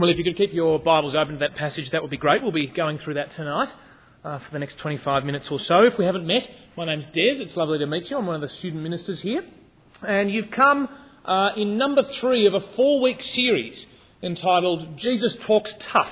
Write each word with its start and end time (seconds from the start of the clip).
Well, 0.00 0.08
if 0.08 0.16
you 0.16 0.24
could 0.24 0.38
keep 0.38 0.54
your 0.54 0.78
Bibles 0.78 1.14
open 1.14 1.34
to 1.34 1.40
that 1.40 1.56
passage, 1.56 1.90
that 1.90 2.00
would 2.00 2.10
be 2.10 2.16
great. 2.16 2.42
We'll 2.42 2.52
be 2.52 2.68
going 2.68 2.96
through 2.96 3.14
that 3.14 3.32
tonight 3.32 3.74
uh, 4.24 4.38
for 4.38 4.50
the 4.50 4.58
next 4.58 4.78
25 4.78 5.26
minutes 5.26 5.50
or 5.50 5.60
so. 5.60 5.82
If 5.82 5.98
we 5.98 6.06
haven't 6.06 6.26
met, 6.26 6.50
my 6.74 6.86
name's 6.86 7.06
Des. 7.08 7.42
It's 7.42 7.54
lovely 7.54 7.78
to 7.80 7.86
meet 7.86 8.10
you. 8.10 8.16
I'm 8.16 8.24
one 8.24 8.34
of 8.34 8.40
the 8.40 8.48
student 8.48 8.82
ministers 8.82 9.20
here. 9.20 9.44
And 10.00 10.30
you've 10.30 10.50
come 10.50 10.88
uh, 11.26 11.50
in 11.54 11.76
number 11.76 12.02
three 12.02 12.46
of 12.46 12.54
a 12.54 12.62
four 12.76 13.02
week 13.02 13.20
series 13.20 13.84
entitled 14.22 14.96
Jesus 14.96 15.36
Talks 15.36 15.74
Tough. 15.80 16.08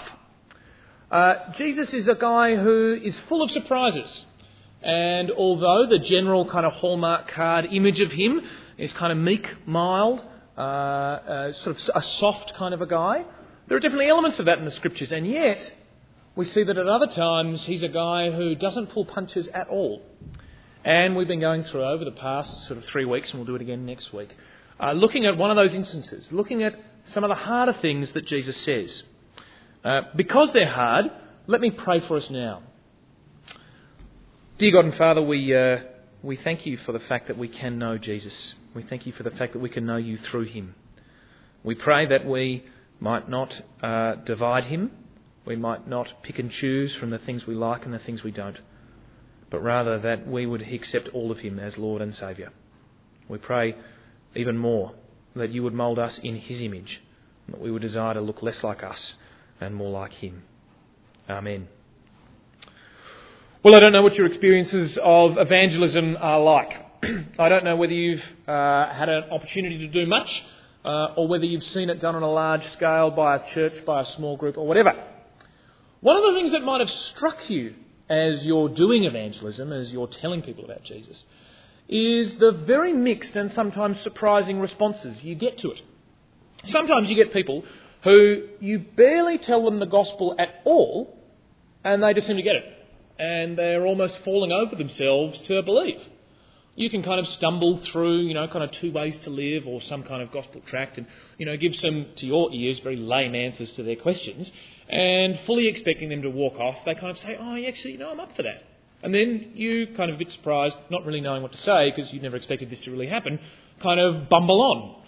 Uh, 1.10 1.50
Jesus 1.52 1.94
is 1.94 2.08
a 2.08 2.14
guy 2.14 2.56
who 2.56 2.92
is 2.92 3.18
full 3.20 3.40
of 3.40 3.50
surprises. 3.50 4.26
And 4.82 5.30
although 5.30 5.86
the 5.86 5.98
general 5.98 6.44
kind 6.44 6.66
of 6.66 6.74
hallmark 6.74 7.28
card 7.28 7.68
image 7.72 8.02
of 8.02 8.12
him 8.12 8.42
is 8.76 8.92
kind 8.92 9.12
of 9.12 9.16
meek, 9.16 9.48
mild, 9.64 10.22
uh, 10.58 10.60
uh, 10.60 11.52
sort 11.54 11.80
of 11.80 11.90
a 11.94 12.02
soft 12.02 12.52
kind 12.52 12.74
of 12.74 12.82
a 12.82 12.86
guy, 12.86 13.24
there 13.68 13.76
are 13.76 13.80
definitely 13.80 14.08
elements 14.08 14.38
of 14.38 14.46
that 14.46 14.58
in 14.58 14.64
the 14.64 14.70
scriptures, 14.70 15.12
and 15.12 15.26
yet 15.26 15.74
we 16.34 16.46
see 16.46 16.62
that 16.62 16.78
at 16.78 16.88
other 16.88 17.06
times 17.06 17.66
he's 17.66 17.82
a 17.82 17.88
guy 17.88 18.30
who 18.30 18.54
doesn't 18.54 18.88
pull 18.88 19.04
punches 19.04 19.46
at 19.48 19.68
all. 19.68 20.02
And 20.84 21.16
we've 21.16 21.28
been 21.28 21.40
going 21.40 21.64
through 21.64 21.84
over 21.84 22.02
the 22.04 22.12
past 22.12 22.66
sort 22.66 22.78
of 22.78 22.84
three 22.86 23.04
weeks, 23.04 23.30
and 23.30 23.38
we'll 23.38 23.46
do 23.46 23.56
it 23.56 23.60
again 23.60 23.84
next 23.84 24.12
week, 24.12 24.34
uh, 24.80 24.92
looking 24.92 25.26
at 25.26 25.36
one 25.36 25.50
of 25.50 25.56
those 25.56 25.74
instances, 25.74 26.32
looking 26.32 26.62
at 26.62 26.76
some 27.04 27.24
of 27.24 27.28
the 27.28 27.34
harder 27.34 27.74
things 27.74 28.12
that 28.12 28.24
Jesus 28.24 28.56
says. 28.56 29.02
Uh, 29.84 30.00
because 30.16 30.50
they're 30.52 30.66
hard, 30.66 31.10
let 31.46 31.60
me 31.60 31.70
pray 31.70 32.00
for 32.00 32.16
us 32.16 32.30
now. 32.30 32.62
Dear 34.56 34.72
God 34.72 34.86
and 34.86 34.94
Father, 34.94 35.20
we, 35.20 35.54
uh, 35.54 35.80
we 36.22 36.36
thank 36.36 36.64
you 36.64 36.78
for 36.78 36.92
the 36.92 37.00
fact 37.00 37.28
that 37.28 37.36
we 37.36 37.48
can 37.48 37.78
know 37.78 37.98
Jesus. 37.98 38.54
We 38.74 38.82
thank 38.82 39.06
you 39.06 39.12
for 39.12 39.24
the 39.24 39.30
fact 39.30 39.52
that 39.52 39.58
we 39.58 39.68
can 39.68 39.84
know 39.84 39.98
you 39.98 40.16
through 40.16 40.44
him. 40.44 40.74
We 41.62 41.74
pray 41.74 42.06
that 42.06 42.26
we 42.26 42.64
might 43.00 43.28
not 43.28 43.52
uh, 43.82 44.16
divide 44.16 44.64
him. 44.64 44.90
We 45.44 45.56
might 45.56 45.88
not 45.88 46.22
pick 46.22 46.38
and 46.38 46.50
choose 46.50 46.94
from 46.94 47.10
the 47.10 47.18
things 47.18 47.46
we 47.46 47.54
like 47.54 47.84
and 47.84 47.94
the 47.94 47.98
things 47.98 48.22
we 48.22 48.30
don't, 48.30 48.58
but 49.50 49.62
rather 49.62 49.98
that 50.00 50.26
we 50.26 50.46
would 50.46 50.62
accept 50.62 51.08
all 51.14 51.30
of 51.30 51.38
him 51.38 51.58
as 51.58 51.78
Lord 51.78 52.02
and 52.02 52.14
Saviour. 52.14 52.50
We 53.28 53.38
pray 53.38 53.76
even 54.34 54.58
more 54.58 54.94
that 55.34 55.50
you 55.50 55.62
would 55.62 55.74
mould 55.74 55.98
us 55.98 56.18
in 56.18 56.36
his 56.36 56.60
image, 56.60 57.00
that 57.48 57.60
we 57.60 57.70
would 57.70 57.82
desire 57.82 58.14
to 58.14 58.20
look 58.20 58.42
less 58.42 58.62
like 58.62 58.82
us 58.82 59.14
and 59.60 59.74
more 59.74 59.90
like 59.90 60.12
him. 60.14 60.42
Amen. 61.28 61.68
Well, 63.62 63.74
I 63.74 63.80
don't 63.80 63.92
know 63.92 64.02
what 64.02 64.16
your 64.16 64.26
experiences 64.26 64.98
of 65.02 65.36
evangelism 65.38 66.16
are 66.20 66.40
like. 66.40 66.72
I 67.38 67.48
don't 67.48 67.64
know 67.64 67.76
whether 67.76 67.92
you've 67.92 68.22
uh, 68.46 68.92
had 68.92 69.08
an 69.08 69.24
opportunity 69.30 69.78
to 69.78 69.88
do 69.88 70.06
much 70.06 70.44
uh, 70.84 71.14
or 71.16 71.28
whether 71.28 71.44
you've 71.44 71.64
seen 71.64 71.90
it 71.90 72.00
done 72.00 72.14
on 72.14 72.22
a 72.22 72.30
large 72.30 72.66
scale 72.72 73.10
by 73.10 73.36
a 73.36 73.46
church, 73.46 73.84
by 73.84 74.02
a 74.02 74.06
small 74.06 74.36
group, 74.36 74.56
or 74.56 74.66
whatever. 74.66 74.94
One 76.00 76.16
of 76.16 76.22
the 76.22 76.38
things 76.38 76.52
that 76.52 76.62
might 76.62 76.80
have 76.80 76.90
struck 76.90 77.50
you 77.50 77.74
as 78.08 78.46
you're 78.46 78.68
doing 78.68 79.04
evangelism, 79.04 79.72
as 79.72 79.92
you're 79.92 80.06
telling 80.06 80.42
people 80.42 80.64
about 80.64 80.84
Jesus, 80.84 81.24
is 81.88 82.36
the 82.38 82.52
very 82.52 82.92
mixed 82.92 83.36
and 83.36 83.50
sometimes 83.50 84.00
surprising 84.00 84.60
responses 84.60 85.22
you 85.24 85.34
get 85.34 85.58
to 85.58 85.70
it. 85.70 85.82
Sometimes 86.66 87.08
you 87.08 87.16
get 87.16 87.32
people 87.32 87.64
who 88.04 88.48
you 88.60 88.78
barely 88.78 89.38
tell 89.38 89.64
them 89.64 89.80
the 89.80 89.86
gospel 89.86 90.34
at 90.38 90.60
all, 90.64 91.18
and 91.84 92.02
they 92.02 92.14
just 92.14 92.26
seem 92.26 92.36
to 92.36 92.42
get 92.42 92.56
it. 92.56 92.64
And 93.18 93.58
they're 93.58 93.84
almost 93.84 94.20
falling 94.24 94.52
over 94.52 94.76
themselves 94.76 95.40
to 95.40 95.62
believe 95.62 96.00
you 96.78 96.88
can 96.88 97.02
kind 97.02 97.18
of 97.18 97.26
stumble 97.26 97.78
through, 97.78 98.20
you 98.20 98.34
know, 98.34 98.46
kind 98.46 98.62
of 98.62 98.70
two 98.70 98.92
ways 98.92 99.18
to 99.18 99.30
live 99.30 99.66
or 99.66 99.80
some 99.80 100.04
kind 100.04 100.22
of 100.22 100.30
gospel 100.30 100.60
tract 100.64 100.96
and, 100.96 101.08
you 101.36 101.44
know, 101.44 101.56
give 101.56 101.74
some, 101.74 102.06
to 102.16 102.24
your 102.24 102.52
ears, 102.52 102.78
very 102.78 102.94
lame 102.96 103.34
answers 103.34 103.72
to 103.72 103.82
their 103.82 103.96
questions 103.96 104.50
and 104.88 105.40
fully 105.40 105.66
expecting 105.66 106.08
them 106.08 106.22
to 106.22 106.30
walk 106.30 106.54
off, 106.54 106.76
they 106.86 106.94
kind 106.94 107.10
of 107.10 107.18
say, 107.18 107.36
oh, 107.38 107.66
actually, 107.66 107.96
no, 107.96 108.10
I'm 108.10 108.20
up 108.20 108.34
for 108.36 108.44
that. 108.44 108.62
And 109.02 109.12
then 109.12 109.52
you, 109.54 109.88
kind 109.96 110.08
of 110.08 110.14
a 110.14 110.18
bit 110.18 110.30
surprised, 110.30 110.76
not 110.88 111.04
really 111.04 111.20
knowing 111.20 111.42
what 111.42 111.50
to 111.52 111.58
say 111.58 111.90
because 111.90 112.12
you 112.12 112.20
never 112.20 112.36
expected 112.36 112.70
this 112.70 112.80
to 112.80 112.92
really 112.92 113.08
happen, 113.08 113.40
kind 113.80 113.98
of 113.98 114.28
bumble 114.28 114.62
on. 114.62 115.02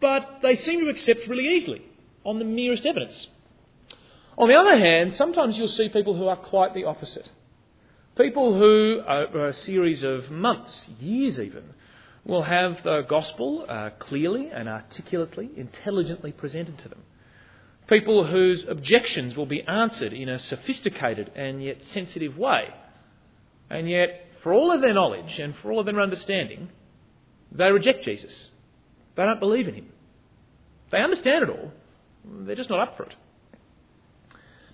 But 0.00 0.38
they 0.42 0.54
seem 0.54 0.84
to 0.84 0.88
accept 0.88 1.26
really 1.26 1.48
easily 1.48 1.82
on 2.24 2.38
the 2.38 2.44
merest 2.44 2.86
evidence. 2.86 3.28
On 4.38 4.48
the 4.48 4.54
other 4.54 4.76
hand, 4.78 5.14
sometimes 5.14 5.58
you'll 5.58 5.66
see 5.66 5.88
people 5.88 6.14
who 6.14 6.28
are 6.28 6.36
quite 6.36 6.74
the 6.74 6.84
opposite. 6.84 7.28
People 8.16 8.56
who, 8.56 9.02
over 9.06 9.44
a 9.44 9.52
series 9.52 10.02
of 10.02 10.30
months, 10.30 10.88
years 10.98 11.38
even, 11.38 11.64
will 12.24 12.42
have 12.42 12.82
the 12.82 13.02
gospel 13.02 13.66
uh, 13.68 13.90
clearly 13.98 14.48
and 14.50 14.70
articulately, 14.70 15.50
intelligently 15.54 16.32
presented 16.32 16.78
to 16.78 16.88
them. 16.88 17.02
People 17.88 18.24
whose 18.24 18.64
objections 18.66 19.36
will 19.36 19.46
be 19.46 19.62
answered 19.62 20.14
in 20.14 20.30
a 20.30 20.38
sophisticated 20.38 21.30
and 21.36 21.62
yet 21.62 21.82
sensitive 21.82 22.38
way. 22.38 22.72
And 23.68 23.88
yet, 23.88 24.26
for 24.42 24.54
all 24.54 24.72
of 24.72 24.80
their 24.80 24.94
knowledge 24.94 25.38
and 25.38 25.54
for 25.54 25.70
all 25.70 25.80
of 25.80 25.86
their 25.86 26.00
understanding, 26.00 26.70
they 27.52 27.70
reject 27.70 28.02
Jesus. 28.04 28.48
They 29.14 29.24
don't 29.24 29.40
believe 29.40 29.68
in 29.68 29.74
him. 29.74 29.88
They 30.90 31.02
understand 31.02 31.44
it 31.44 31.50
all, 31.50 31.70
they're 32.24 32.56
just 32.56 32.70
not 32.70 32.80
up 32.80 32.96
for 32.96 33.04
it. 33.04 33.14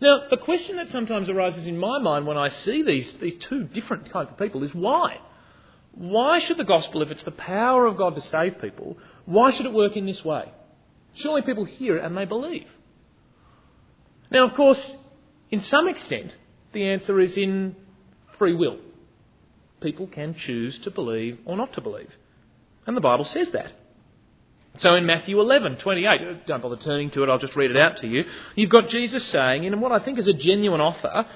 Now, 0.02 0.24
the 0.28 0.36
question 0.36 0.78
that 0.78 0.88
sometimes 0.88 1.28
arises 1.28 1.68
in 1.68 1.78
my 1.78 2.00
mind 2.00 2.26
when 2.26 2.36
I 2.36 2.48
see 2.48 2.82
these, 2.82 3.12
these 3.12 3.38
two 3.38 3.62
different 3.62 4.10
kinds 4.10 4.32
of 4.32 4.36
people 4.36 4.64
is 4.64 4.74
why? 4.74 5.20
Why 5.92 6.40
should 6.40 6.56
the 6.56 6.64
gospel, 6.64 7.02
if 7.02 7.12
it's 7.12 7.22
the 7.22 7.30
power 7.30 7.86
of 7.86 7.96
God 7.96 8.16
to 8.16 8.20
save 8.20 8.60
people, 8.60 8.98
why 9.26 9.52
should 9.52 9.66
it 9.66 9.72
work 9.72 9.96
in 9.96 10.04
this 10.04 10.24
way? 10.24 10.50
Surely 11.14 11.42
people 11.42 11.64
hear 11.64 11.98
it 11.98 12.04
and 12.04 12.16
they 12.16 12.24
believe. 12.24 12.66
Now, 14.28 14.48
of 14.48 14.54
course, 14.54 14.92
in 15.52 15.60
some 15.60 15.86
extent, 15.86 16.34
the 16.72 16.88
answer 16.88 17.20
is 17.20 17.36
in 17.36 17.76
free 18.38 18.56
will. 18.56 18.80
People 19.80 20.08
can 20.08 20.34
choose 20.34 20.80
to 20.80 20.90
believe 20.90 21.38
or 21.44 21.56
not 21.56 21.74
to 21.74 21.80
believe. 21.80 22.10
And 22.88 22.96
the 22.96 23.00
Bible 23.00 23.24
says 23.24 23.52
that. 23.52 23.72
So 24.78 24.94
in 24.94 25.04
Matthew 25.04 25.38
11, 25.38 25.76
28, 25.76 26.46
don't 26.46 26.62
bother 26.62 26.76
turning 26.76 27.10
to 27.10 27.22
it, 27.22 27.28
I'll 27.28 27.38
just 27.38 27.56
read 27.56 27.70
it 27.70 27.76
out 27.76 27.98
to 27.98 28.06
you. 28.06 28.24
You've 28.54 28.70
got 28.70 28.88
Jesus 28.88 29.24
saying, 29.26 29.64
in 29.64 29.80
what 29.80 29.92
I 29.92 29.98
think 29.98 30.18
is 30.18 30.28
a 30.28 30.32
genuine 30.32 30.80
offer, 30.80 31.26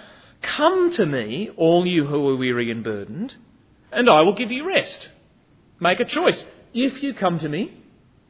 Come 0.43 0.93
to 0.95 1.07
me, 1.07 1.51
all 1.57 1.87
you 1.87 2.05
who 2.05 2.29
are 2.29 2.37
weary 2.37 2.71
and 2.71 2.85
burdened, 2.85 3.35
and 3.91 4.09
I 4.09 4.21
will 4.23 4.35
give 4.35 4.53
you 4.53 4.67
rest. 4.67 5.09
Make 5.81 6.01
a 6.01 6.05
choice. 6.05 6.45
If 6.73 7.03
you 7.03 7.15
come 7.15 7.39
to 7.39 7.49
me, 7.49 7.73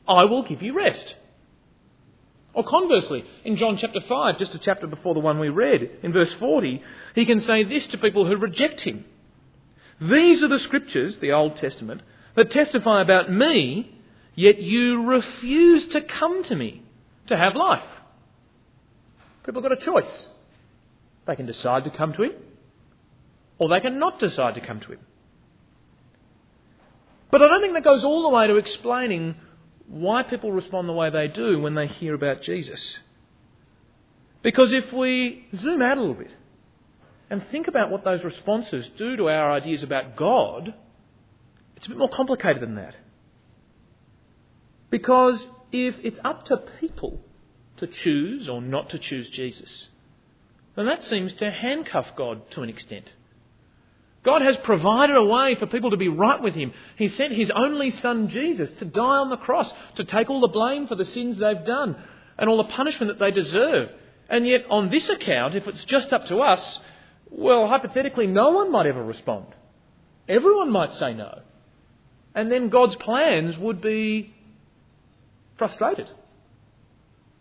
I 0.07 0.25
will 0.25 0.43
give 0.43 0.63
you 0.63 0.75
rest. 0.75 1.17
Or 2.55 2.65
conversely, 2.65 3.25
in 3.45 3.57
John 3.57 3.77
chapter 3.77 4.01
5, 4.01 4.39
just 4.39 4.55
a 4.55 4.59
chapter 4.59 4.87
before 4.87 5.15
the 5.15 5.21
one 5.21 5.39
we 5.39 5.49
read, 5.49 5.91
in 6.03 6.13
verse 6.13 6.33
40, 6.35 6.83
he 7.15 7.27
can 7.27 7.39
say 7.41 7.65
this 7.65 7.87
to 7.89 7.99
people 7.99 8.25
who 8.25 8.37
reject 8.37 8.81
him 8.81 9.05
These 10.01 10.43
are 10.43 10.49
the 10.49 10.59
scriptures, 10.61 11.19
the 11.19 11.33
Old 11.33 11.57
Testament, 11.57 12.03
that 12.35 12.51
testify 12.51 13.03
about 13.03 13.31
me 13.31 13.96
Yet 14.37 14.61
you 14.61 15.07
refuse 15.07 15.87
to 15.89 16.03
come 16.03 16.45
to 16.45 16.55
me 16.55 16.83
to 17.27 17.37
have 17.37 17.57
life. 17.57 17.83
People 19.45 19.63
have 19.63 19.71
got 19.71 19.83
a 19.83 19.85
choice. 19.85 20.29
They 21.27 21.35
can 21.35 21.47
decide 21.47 21.85
to 21.85 21.91
come 21.91 22.13
to 22.13 22.23
Him, 22.23 22.33
or 23.59 23.69
they 23.69 23.81
can 23.81 23.99
not 23.99 24.21
decide 24.21 24.55
to 24.55 24.61
come 24.61 24.81
to 24.81 24.93
Him. 24.93 25.01
But 27.31 27.43
I 27.43 27.49
don't 27.49 27.63
think 27.63 27.75
that 27.75 27.83
goes 27.83 28.05
all 28.05 28.23
the 28.29 28.37
way 28.37 28.47
to 28.47 28.57
explaining 28.57 29.37
why 29.89 30.23
people 30.23 30.53
respond 30.53 30.89
the 30.89 30.93
way 30.93 31.11
they 31.11 31.29
do 31.29 31.59
when 31.61 31.75
they 31.75 31.87
hear 31.87 32.15
about 32.15 32.43
Jesus. 32.43 33.01
Because 34.43 34.73
if 34.73 34.93
we 34.93 35.47
zoom 35.57 35.81
out 35.81 35.97
a 35.97 36.01
little 36.01 36.15
bit 36.15 36.37
and 37.31 37.43
think 37.51 37.69
about 37.69 37.91
what 37.91 38.05
those 38.05 38.23
responses 38.23 38.89
do 38.99 39.17
to 39.17 39.29
our 39.29 39.51
ideas 39.51 39.83
about 39.83 40.15
God, 40.15 40.75
it's 41.77 41.87
a 41.87 41.89
bit 41.89 41.99
more 41.99 42.09
complicated 42.09 42.63
than 42.63 42.77
that. 42.77 42.97
Because 44.91 45.47
if 45.73 45.99
it's 46.05 46.21
up 46.25 46.45
to 46.45 46.57
people 46.57 47.21
to 47.79 47.87
choose 47.87 48.49
or 48.49 48.61
not 48.63 48.91
to 48.91 48.99
choose 48.99 49.29
Jesus, 49.29 49.91
then 50.75 50.87
that 50.87 51.03
seems 51.03 51.33
to 51.35 51.51
handcuff 51.51 52.15
God 52.17 52.51
to 52.53 52.63
an 52.63 52.69
extent. 52.69 53.13
God 54.23 54.43
has 54.43 54.57
provided 54.57 55.17
a 55.17 55.25
way 55.25 55.55
for 55.55 55.67
people 55.67 55.91
to 55.91 55.97
be 55.97 56.09
right 56.09 56.43
with 56.43 56.55
Him. 56.55 56.73
He 56.97 57.09
sent 57.09 57.33
His 57.33 57.51
only 57.53 57.91
Son, 57.91 58.27
Jesus, 58.29 58.73
to 58.73 58.85
die 58.85 59.19
on 59.19 59.31
the 59.31 59.37
cross, 59.37 59.73
to 59.95 60.05
take 60.05 60.29
all 60.29 60.41
the 60.41 60.49
blame 60.49 60.89
for 60.89 60.97
the 60.97 61.05
sins 61.05 61.39
they've 61.39 61.63
done 61.65 61.97
and 62.37 62.51
all 62.51 62.57
the 62.57 62.65
punishment 62.65 63.09
that 63.09 63.25
they 63.25 63.31
deserve. 63.31 63.93
And 64.29 64.47
yet, 64.47 64.65
on 64.69 64.91
this 64.91 65.09
account, 65.09 65.55
if 65.55 65.69
it's 65.69 65.85
just 65.85 66.13
up 66.13 66.27
to 66.27 66.39
us, 66.39 66.81
well, 67.31 67.69
hypothetically, 67.69 68.27
no 68.27 68.51
one 68.51 68.73
might 68.73 68.87
ever 68.87 69.03
respond. 69.03 69.47
Everyone 70.29 70.71
might 70.71 70.93
say 70.93 71.15
no. 71.15 71.43
And 72.35 72.51
then 72.51 72.69
God's 72.69 72.97
plans 72.97 73.57
would 73.57 73.81
be 73.81 74.35
frustrated, 75.57 76.11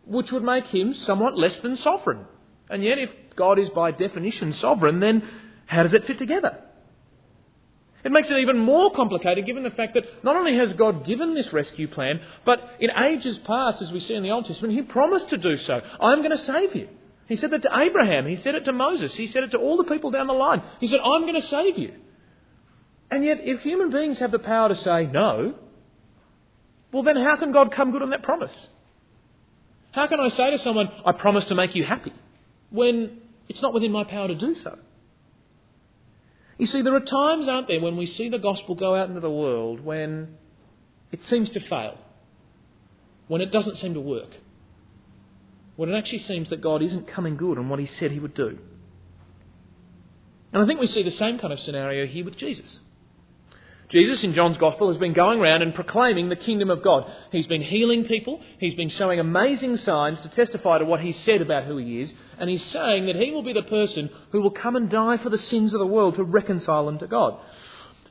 which 0.06 0.32
would 0.32 0.44
make 0.44 0.66
him 0.68 0.94
somewhat 0.94 1.38
less 1.38 1.60
than 1.60 1.76
sovereign. 1.76 2.26
And 2.70 2.84
yet, 2.84 2.98
if 2.98 3.12
God 3.36 3.60
is 3.60 3.70
by 3.70 3.92
definition 3.92 4.54
sovereign, 4.54 5.00
then 5.00 5.28
how 5.66 5.84
does 5.84 5.94
it 5.94 6.06
fit 6.06 6.18
together? 6.18 6.60
It 8.04 8.12
makes 8.12 8.30
it 8.30 8.38
even 8.38 8.60
more 8.60 8.92
complicated 8.92 9.48
given 9.48 9.64
the 9.64 9.72
fact 9.72 9.96
that 9.96 10.24
not 10.24 10.36
only 10.36 10.56
has 10.58 10.74
God 10.74 11.06
given 11.06 11.34
this 11.34 11.52
rescue 11.52 11.88
plan, 11.88 12.22
but 12.46 12.62
in 12.80 12.92
ages 12.92 13.40
past, 13.40 13.82
as 13.82 13.92
we 13.92 14.00
see 14.00 14.14
in 14.14 14.22
the 14.22 14.30
Old 14.30 14.46
Testament, 14.46 14.76
He 14.76 14.84
promised 14.84 15.30
to 15.30 15.38
do 15.38 15.58
so. 15.58 15.82
I'm 16.00 16.20
going 16.20 16.32
to 16.32 16.38
save 16.38 16.76
you. 16.76 16.88
He 17.28 17.36
said 17.36 17.50
that 17.50 17.64
to 17.64 17.80
Abraham. 17.80 18.28
He 18.28 18.36
said 18.36 18.54
it 18.54 18.66
to 18.66 18.74
Moses. 18.74 19.16
He 19.16 19.26
said 19.26 19.44
it 19.44 19.52
to 19.52 19.58
all 19.58 19.78
the 19.78 19.86
people 19.86 20.12
down 20.12 20.28
the 20.28 20.34
line. 20.34 20.62
He 20.80 20.86
said, 20.86 21.00
I'm 21.00 21.24
going 21.24 21.34
to 21.34 21.42
save 21.42 21.80
you. 21.80 21.94
And 23.10 23.26
yet, 23.26 23.40
if 23.42 23.62
human 23.62 23.90
beings 23.90 24.20
have 24.20 24.32
the 24.32 24.40
power 24.40 24.68
to 24.68 24.76
say 24.76 25.08
no, 25.08 25.56
well, 26.96 27.04
then 27.04 27.18
how 27.18 27.36
can 27.36 27.52
God 27.52 27.74
come 27.74 27.92
good 27.92 28.02
on 28.04 28.12
that 28.12 28.24
promise? 28.24 28.70
How 29.92 30.08
can 30.08 30.22
I 30.22 30.30
say 30.30 30.52
to 30.52 30.60
someone, 30.60 30.88
I 31.06 31.12
promise 31.12 31.44
to 31.48 31.56
make 31.56 31.76
you 31.76 31.84
happy, 31.84 32.14
when 32.70 33.20
it's 33.50 33.62
not 33.62 33.74
within 33.74 33.92
my 33.92 34.06
power 34.06 34.30
to 34.30 34.36
do 34.36 34.54
so? 34.54 34.80
You 36.58 36.66
see, 36.68 36.84
there 36.84 36.96
are 36.96 37.02
times, 37.02 37.50
aren't 37.50 37.68
there, 37.68 37.82
when 37.82 37.98
we 37.98 38.06
see 38.06 38.30
the 38.30 38.40
gospel 38.40 38.76
go 38.76 38.96
out 38.96 39.10
into 39.10 39.20
the 39.20 39.30
world 39.30 39.82
when 39.82 40.38
it 41.12 41.22
seems 41.22 41.50
to 41.50 41.60
fail, 41.60 41.98
when 43.28 43.42
it 43.42 43.52
doesn't 43.52 43.76
seem 43.76 43.94
to 43.96 44.00
work, 44.00 44.34
when 45.76 45.90
it 45.90 45.98
actually 45.98 46.20
seems 46.20 46.50
that 46.50 46.62
God 46.62 46.82
isn't 46.82 47.10
coming 47.10 47.36
good 47.36 47.58
on 47.58 47.68
what 47.68 47.80
He 47.80 47.88
said 47.88 48.12
He 48.12 48.20
would 48.22 48.36
do. 48.36 48.58
And 50.54 50.64
I 50.64 50.66
think 50.66 50.80
we 50.80 50.88
see 50.88 51.04
the 51.04 51.12
same 51.12 51.40
kind 51.40 51.52
of 51.52 51.60
scenario 51.60 52.06
here 52.06 52.24
with 52.24 52.38
Jesus. 52.38 52.80
Jesus 53.88 54.24
in 54.24 54.34
John's 54.34 54.58
Gospel 54.58 54.88
has 54.88 54.98
been 54.98 55.14
going 55.14 55.40
around 55.40 55.62
and 55.62 55.76
proclaiming 55.76 56.30
the 56.30 56.36
kingdom 56.36 56.70
of 56.70 56.82
God. 56.82 57.12
He's 57.32 57.48
been 57.48 57.62
healing 57.62 58.06
people, 58.06 58.42
he's 58.58 58.76
been 58.76 58.90
showing 58.90 59.20
amazing 59.20 59.78
signs 59.78 60.22
to 60.22 60.30
testify 60.30 60.80
to 60.80 60.86
what 60.86 61.02
he 61.02 61.12
said 61.12 61.42
about 61.42 61.66
who 61.66 61.78
he 61.78 62.00
is, 62.00 62.14
and 62.40 62.50
he's 62.50 62.64
saying 62.64 63.06
that 63.06 63.16
he 63.16 63.32
will 63.32 63.44
be 63.44 63.54
the 63.54 63.64
person 63.64 64.10
who 64.32 64.42
will 64.42 64.52
come 64.52 64.76
and 64.76 64.90
die 64.90 65.18
for 65.18 65.30
the 65.30 65.38
sins 65.38 65.74
of 65.74 65.80
the 65.80 65.86
world 65.86 66.16
to 66.16 66.24
reconcile 66.24 66.86
them 66.86 66.98
to 67.00 67.08
God. 67.08 67.40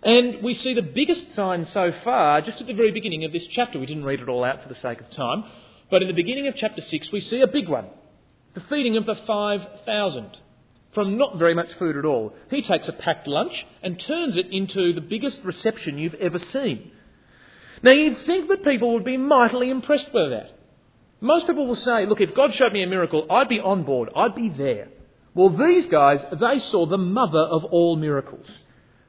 And 0.03 0.43
we 0.43 0.55
see 0.55 0.75
the 0.75 0.83
biggest 0.83 1.31
sign 1.35 1.65
so 1.65 1.91
far 2.05 2.41
just 2.43 2.61
at 2.61 2.67
the 2.67 2.75
very 2.75 2.93
beginning 2.93 3.25
of 3.25 3.33
this 3.33 3.47
chapter. 3.47 3.81
We 3.81 3.87
didn't 3.87 4.05
read 4.05 4.21
it 4.21 4.29
all 4.29 4.45
out 4.45 4.63
for 4.63 4.69
the 4.69 4.75
sake 4.75 5.01
of 5.01 5.11
time, 5.11 5.45
but 5.91 6.03
in 6.03 6.09
the 6.09 6.15
beginning 6.15 6.47
of 6.47 6.55
chapter 6.55 6.83
6, 6.83 7.11
we 7.11 7.21
see 7.21 7.41
a 7.41 7.47
big 7.47 7.69
one 7.69 7.89
the 8.53 8.61
feeding 8.61 8.97
of 8.97 9.05
the 9.05 9.17
5,000 9.17 10.39
from 10.95 11.19
not 11.19 11.39
very 11.39 11.55
much 11.55 11.75
food 11.75 11.97
at 11.97 12.05
all. 12.05 12.35
He 12.51 12.63
takes 12.63 12.89
a 12.89 12.93
packed 12.93 13.27
lunch 13.27 13.67
and 13.83 13.99
turns 13.99 14.37
it 14.37 14.47
into 14.51 14.93
the 14.93 15.01
biggest 15.01 15.45
reception 15.45 15.99
you've 15.99 16.15
ever 16.15 16.39
seen. 16.39 16.93
Now, 17.83 17.93
you'd 17.93 18.19
think 18.19 18.49
that 18.49 18.65
people 18.65 18.95
would 18.95 19.05
be 19.05 19.17
mightily 19.17 19.71
impressed 19.71 20.13
by 20.13 20.29
that. 20.31 20.53
Most 21.21 21.47
people 21.47 21.67
will 21.67 21.75
say, 21.75 22.07
look, 22.07 22.21
if 22.21 22.35
God 22.35 22.55
showed 22.55 22.73
me 22.73 22.83
a 22.83 22.87
miracle, 22.87 23.27
I'd 23.31 23.49
be 23.49 23.61
on 23.61 23.83
board, 23.83 24.11
I'd 24.15 24.35
be 24.35 24.49
there. 24.49 24.89
Well, 25.35 25.51
these 25.51 25.87
guys, 25.87 26.25
they 26.41 26.59
saw 26.61 26.87
the 26.87 26.99
mother 26.99 27.41
of 27.41 27.65
all 27.65 27.97
miracles. 27.97 28.49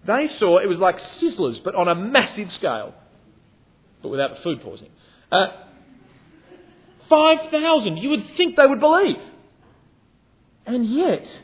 They 0.05 0.27
saw 0.27 0.57
it 0.57 0.67
was 0.67 0.79
like 0.79 0.97
sizzlers, 0.97 1.63
but 1.63 1.75
on 1.75 1.87
a 1.87 1.95
massive 1.95 2.51
scale, 2.51 2.93
but 4.01 4.09
without 4.09 4.35
the 4.35 4.41
food 4.41 4.61
poisoning. 4.61 4.91
Uh, 5.31 5.47
5,000, 7.09 7.97
you 7.97 8.09
would 8.09 8.25
think 8.31 8.55
they 8.55 8.65
would 8.65 8.79
believe. 8.79 9.19
And 10.65 10.85
yet, 10.85 11.43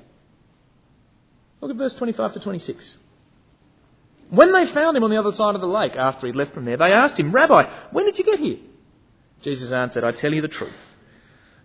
Look 1.61 1.71
at 1.71 1.77
verse 1.77 1.93
25 1.93 2.33
to 2.33 2.39
26. 2.39 2.97
When 4.31 4.53
they 4.53 4.65
found 4.65 4.97
him 4.97 5.03
on 5.03 5.09
the 5.09 5.19
other 5.19 5.31
side 5.31 5.55
of 5.55 5.61
the 5.61 5.67
lake 5.67 5.95
after 5.95 6.25
he'd 6.25 6.35
left 6.35 6.53
from 6.53 6.65
there, 6.65 6.77
they 6.77 6.91
asked 6.91 7.19
him, 7.19 7.31
Rabbi, 7.31 7.69
when 7.91 8.05
did 8.05 8.17
you 8.17 8.25
get 8.25 8.39
here? 8.39 8.57
Jesus 9.41 9.71
answered, 9.71 10.03
I 10.03 10.11
tell 10.11 10.33
you 10.33 10.41
the 10.41 10.47
truth. 10.47 10.73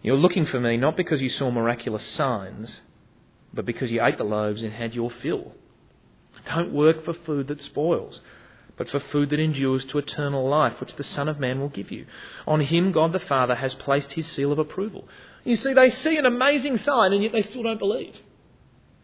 You're 0.02 0.16
looking 0.16 0.46
for 0.46 0.60
me 0.60 0.76
not 0.76 0.96
because 0.96 1.20
you 1.20 1.28
saw 1.28 1.50
miraculous 1.50 2.04
signs, 2.04 2.82
but 3.54 3.66
because 3.66 3.90
you 3.90 4.04
ate 4.04 4.18
the 4.18 4.24
loaves 4.24 4.62
and 4.62 4.72
had 4.72 4.94
your 4.94 5.10
fill. 5.10 5.52
Don't 6.44 6.72
work 6.72 7.04
for 7.04 7.14
food 7.14 7.48
that 7.48 7.62
spoils, 7.62 8.20
but 8.76 8.90
for 8.90 9.00
food 9.00 9.30
that 9.30 9.40
endures 9.40 9.84
to 9.86 9.98
eternal 9.98 10.48
life, 10.48 10.80
which 10.80 10.94
the 10.96 11.02
Son 11.02 11.28
of 11.28 11.40
Man 11.40 11.60
will 11.60 11.68
give 11.68 11.90
you. 11.90 12.06
On 12.46 12.60
him, 12.60 12.92
God 12.92 13.12
the 13.12 13.20
Father 13.20 13.54
has 13.54 13.74
placed 13.74 14.12
his 14.12 14.26
seal 14.26 14.52
of 14.52 14.58
approval. 14.58 15.08
You 15.44 15.56
see, 15.56 15.72
they 15.72 15.88
see 15.88 16.16
an 16.16 16.26
amazing 16.26 16.78
sign, 16.78 17.12
and 17.12 17.22
yet 17.22 17.32
they 17.32 17.42
still 17.42 17.62
don't 17.62 17.78
believe. 17.78 18.16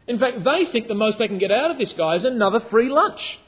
In 0.06 0.18
fact, 0.18 0.44
they 0.44 0.66
think 0.70 0.88
the 0.88 0.94
most 0.94 1.18
they 1.18 1.28
can 1.28 1.38
get 1.38 1.52
out 1.52 1.70
of 1.70 1.78
this 1.78 1.92
guy 1.92 2.14
is 2.16 2.24
another 2.24 2.60
free 2.60 2.88
lunch. 2.88 3.38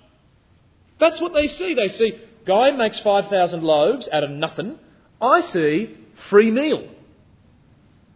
That's 1.01 1.21
what 1.21 1.35
they 1.35 1.47
see. 1.49 1.75
They 1.75 1.89
see, 1.89 2.21
guy 2.47 2.71
makes 2.71 3.01
5,000 3.01 3.63
loaves 3.63 4.09
out 4.13 4.23
of 4.23 4.31
nothing. 4.31 4.79
I 5.21 5.41
see 5.41 5.97
free 6.31 6.51
meal. 6.51 6.89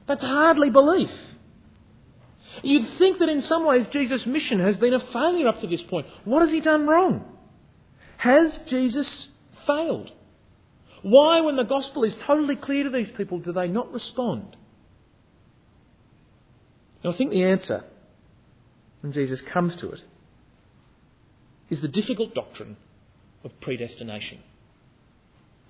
That's 0.06 0.25
hardly 0.25 0.70
belief. 0.70 1.11
You'd 2.62 2.88
think 2.94 3.19
that 3.19 3.29
in 3.29 3.40
some 3.40 3.67
ways 3.67 3.87
Jesus' 3.88 4.26
mission 4.26 4.61
has 4.61 4.76
been 4.76 4.94
a 4.94 5.00
failure 5.00 5.49
up 5.49 5.61
to 5.61 5.67
this 5.67 5.82
point. 5.82 6.06
What 6.25 6.41
has 6.41 6.50
he 6.50 6.61
done 6.61 6.87
wrong? 6.87 7.25
Has 8.17 8.58
Jesus 8.67 9.29
failed? 9.67 10.11
Why, 11.02 11.41
when 11.41 11.56
the 11.56 11.64
gospel 11.64 12.05
is 12.05 12.17
totally 12.17 12.56
clear 12.56 12.84
to 12.84 12.91
these 12.91 13.11
people, 13.11 13.38
do 13.38 13.52
they 13.52 13.69
not 13.69 13.93
respond? 13.93 14.56
Now, 17.05 17.12
I 17.12 17.17
think 17.17 17.31
the 17.31 17.44
answer 17.44 17.84
when 19.00 19.12
Jesus 19.12 19.40
comes 19.40 19.76
to 19.76 19.90
it, 19.90 20.02
is 21.70 21.80
the 21.80 21.88
difficult 21.88 22.34
doctrine 22.34 22.76
of 23.44 23.58
predestination. 23.60 24.38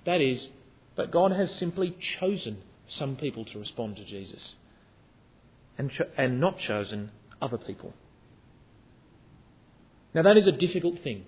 That 0.04 0.20
is, 0.20 0.50
that 0.96 1.10
God 1.10 1.32
has 1.32 1.54
simply 1.54 1.96
chosen 1.98 2.58
some 2.86 3.16
people 3.16 3.44
to 3.46 3.58
respond 3.58 3.96
to 3.96 4.04
Jesus 4.04 4.54
and, 5.76 5.90
cho- 5.90 6.08
and 6.16 6.40
not 6.40 6.58
chosen 6.58 7.10
other 7.42 7.58
people. 7.58 7.92
Now, 10.14 10.22
that 10.22 10.36
is 10.36 10.46
a 10.46 10.52
difficult 10.52 11.00
thing 11.00 11.24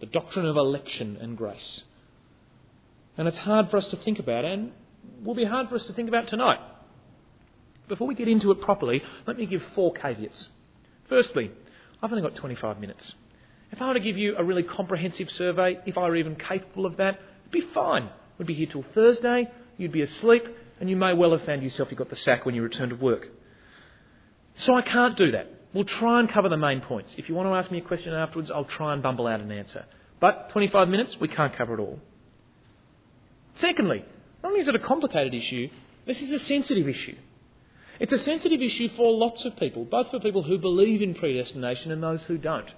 the 0.00 0.06
doctrine 0.06 0.46
of 0.46 0.56
election 0.56 1.16
and 1.20 1.36
grace. 1.36 1.84
And 3.16 3.28
it's 3.28 3.38
hard 3.38 3.70
for 3.70 3.76
us 3.76 3.86
to 3.88 3.96
think 3.96 4.18
about, 4.18 4.44
and 4.44 4.72
will 5.22 5.36
be 5.36 5.44
hard 5.44 5.68
for 5.68 5.76
us 5.76 5.84
to 5.86 5.92
think 5.92 6.08
about 6.08 6.26
tonight. 6.26 6.58
Before 7.86 8.08
we 8.08 8.16
get 8.16 8.26
into 8.26 8.50
it 8.50 8.60
properly, 8.60 9.00
let 9.28 9.38
me 9.38 9.46
give 9.46 9.62
four 9.74 9.92
caveats. 9.92 10.50
Firstly, 11.12 11.50
I've 12.02 12.10
only 12.10 12.22
got 12.22 12.36
25 12.36 12.80
minutes. 12.80 13.12
If 13.70 13.82
I 13.82 13.88
were 13.88 13.92
to 13.92 14.00
give 14.00 14.16
you 14.16 14.34
a 14.38 14.42
really 14.42 14.62
comprehensive 14.62 15.28
survey, 15.28 15.78
if 15.84 15.98
I 15.98 16.08
were 16.08 16.16
even 16.16 16.36
capable 16.36 16.86
of 16.86 16.96
that, 16.96 17.20
it'd 17.42 17.52
be 17.52 17.60
fine. 17.74 18.08
We'd 18.38 18.46
be 18.46 18.54
here 18.54 18.66
till 18.66 18.82
Thursday, 18.94 19.50
you'd 19.76 19.92
be 19.92 20.00
asleep, 20.00 20.44
and 20.80 20.88
you 20.88 20.96
may 20.96 21.12
well 21.12 21.32
have 21.32 21.44
found 21.44 21.62
yourself 21.62 21.90
you 21.90 21.98
got 21.98 22.08
the 22.08 22.16
sack 22.16 22.46
when 22.46 22.54
you 22.54 22.62
return 22.62 22.88
to 22.88 22.94
work. 22.94 23.28
So 24.54 24.74
I 24.74 24.80
can't 24.80 25.14
do 25.14 25.32
that. 25.32 25.48
We'll 25.74 25.84
try 25.84 26.18
and 26.18 26.30
cover 26.30 26.48
the 26.48 26.56
main 26.56 26.80
points. 26.80 27.14
If 27.18 27.28
you 27.28 27.34
want 27.34 27.46
to 27.50 27.52
ask 27.56 27.70
me 27.70 27.76
a 27.76 27.82
question 27.82 28.14
afterwards, 28.14 28.50
I'll 28.50 28.64
try 28.64 28.94
and 28.94 29.02
bumble 29.02 29.26
out 29.26 29.40
an 29.40 29.52
answer. 29.52 29.84
But 30.18 30.48
25 30.48 30.88
minutes, 30.88 31.20
we 31.20 31.28
can't 31.28 31.54
cover 31.54 31.74
it 31.74 31.80
all. 31.80 32.00
Secondly, 33.56 34.02
not 34.42 34.48
only 34.48 34.60
is 34.60 34.68
it 34.68 34.76
a 34.76 34.78
complicated 34.78 35.34
issue, 35.34 35.68
this 36.06 36.22
is 36.22 36.32
a 36.32 36.38
sensitive 36.38 36.88
issue. 36.88 37.16
It's 38.02 38.12
a 38.12 38.18
sensitive 38.18 38.60
issue 38.60 38.88
for 38.96 39.12
lots 39.12 39.44
of 39.44 39.54
people, 39.54 39.84
both 39.84 40.10
for 40.10 40.18
people 40.18 40.42
who 40.42 40.58
believe 40.58 41.02
in 41.02 41.14
predestination 41.14 41.92
and 41.92 42.02
those 42.02 42.24
who 42.24 42.36
don't. 42.36 42.68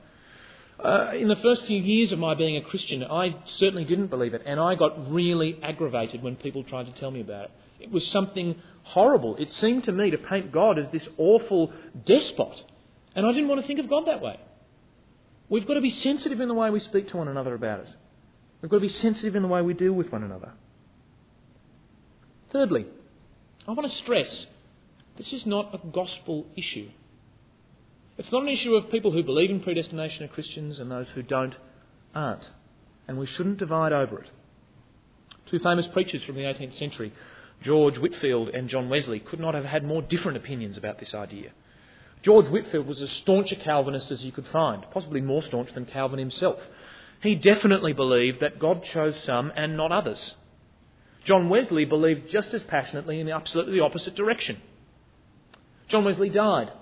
Uh, 0.79 1.13
in 1.15 1.29
the 1.29 1.37
first 1.37 1.65
few 1.65 1.81
years 1.81 2.13
of 2.13 2.19
my 2.19 2.35
being 2.35 2.59
a 2.59 2.61
Christian, 2.61 3.03
I 3.03 3.35
certainly 3.47 3.87
didn't 3.87 4.09
believe 4.09 4.35
it, 4.35 4.43
and 4.45 4.61
I 4.61 4.75
got 4.75 5.11
really 5.11 5.59
aggravated 5.63 6.23
when 6.23 6.37
people 6.37 6.63
tried 6.63 6.85
to 6.87 6.93
tell 6.93 7.11
me 7.11 7.23
about 7.23 7.47
it. 7.47 7.51
It 7.81 7.91
was 7.91 8.07
something 8.07 8.57
horrible. 8.83 9.37
It 9.37 9.51
seemed 9.51 9.85
to 9.85 9.93
me 9.93 10.11
to 10.11 10.19
paint 10.19 10.53
God 10.53 10.79
as 10.79 10.91
this 10.91 11.09
awful 11.17 11.73
despot, 12.05 12.63
and 13.15 13.25
I 13.25 13.33
didn't 13.33 13.49
want 13.49 13.63
to 13.63 13.67
think 13.67 13.81
of 13.81 13.89
God 13.89 14.07
that 14.07 14.21
way. 14.21 14.39
We've 15.49 15.67
got 15.67 15.75
to 15.75 15.81
be 15.81 15.89
sensitive 15.89 16.43
in 16.43 16.49
the 16.49 16.55
way 16.55 16.69
we 16.69 16.81
speak 16.81 17.09
to 17.09 17.17
one 17.17 17.29
another 17.29 17.55
about 17.55 17.81
it. 17.81 17.89
We've 18.61 18.71
got 18.71 18.77
to 18.77 18.83
be 18.83 18.89
sensitive 18.89 19.37
in 19.37 19.41
the 19.41 19.49
way 19.49 19.63
we 19.63 19.73
deal 19.73 19.95
with 19.95 20.13
one 20.13 20.23
another. 20.23 20.53
Thirdly, 22.51 22.85
I 23.67 23.73
want 23.73 23.91
to 23.91 23.97
stress 23.97 24.49
this 25.17 25.33
is 25.33 25.47
not 25.47 25.75
a 25.75 25.87
gospel 25.89 26.47
issue. 26.57 26.89
It's 28.17 28.33
not 28.33 28.43
an 28.43 28.49
issue 28.49 28.75
of 28.75 28.91
people 28.91 29.11
who 29.11 29.23
believe 29.23 29.51
in 29.51 29.61
predestination 29.61 30.25
are 30.25 30.29
Christians 30.29 30.79
and 30.79 30.91
those 30.91 31.11
who 31.11 31.23
don't 31.23 31.55
aren't. 32.15 32.51
And 33.09 33.19
we 33.19 33.27
shouldn't 33.27 33.59
divide 33.59 33.93
over 33.93 34.21
it. 34.21 34.31
Two 35.47 35.59
famous 35.59 35.87
preachers 35.89 36.23
from 36.23 36.37
the 36.37 36.43
18th 36.43 36.75
century, 36.75 37.13
George 37.63 37.99
Whitefield 37.99 38.51
and 38.51 38.69
John 38.69 38.89
Wesley, 38.89 39.21
could 39.21 39.41
not 39.41 39.55
have 39.55 39.65
had 39.65 39.85
more 39.85 40.01
different 40.01 40.37
opinions 40.37 40.79
about 40.79 40.99
this 40.99 41.15
idea. 41.15 41.51
George 42.23 42.49
Whitefield 42.49 42.87
was 42.87 43.03
as 43.03 43.11
staunch 43.11 43.53
a 43.53 43.57
Calvinist 43.57 44.11
as 44.11 44.25
you 44.25 44.33
could 44.33 44.47
find, 44.47 44.87
possibly 44.91 45.21
more 45.21 45.43
staunch 45.43 45.73
than 45.73 45.85
Calvin 45.85 46.19
himself. 46.19 46.59
He 47.21 47.35
definitely 47.35 47.93
believed 47.93 48.41
that 48.41 48.59
God 48.59 48.83
chose 48.83 49.19
some 49.25 49.53
and 49.55 49.77
not 49.77 49.93
others. 49.93 50.35
John 51.25 51.49
Wesley 51.49 51.85
believed 51.85 52.29
just 52.29 52.55
as 52.55 52.63
passionately 52.63 53.21
in 53.21 53.27
the 53.27 53.33
absolutely 53.33 53.81
opposite 53.81 54.15
direction. 54.15 54.61
John 55.89 56.05
Wesley 56.05 56.31
died, 56.31 56.73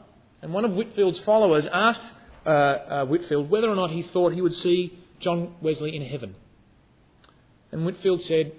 and 0.43 0.53
one 0.53 0.65
of 0.65 0.73
Whitefield's 0.73 1.21
followers 1.21 1.67
asked 1.67 2.13
uh, 2.47 2.49
uh, 2.49 3.07
Whitefield 3.07 3.51
whether 3.51 3.69
or 3.69 3.77
not 3.77 3.91
he 3.91 4.03
thought 4.03 4.33
he 4.33 4.41
would 4.41 4.55
see 4.55 4.99
John 5.21 5.55
Wesley 5.61 5.95
in 5.95 6.03
heaven. 6.03 6.35
And 7.71 7.85
Whitefield 7.85 8.23
said, 8.23 8.53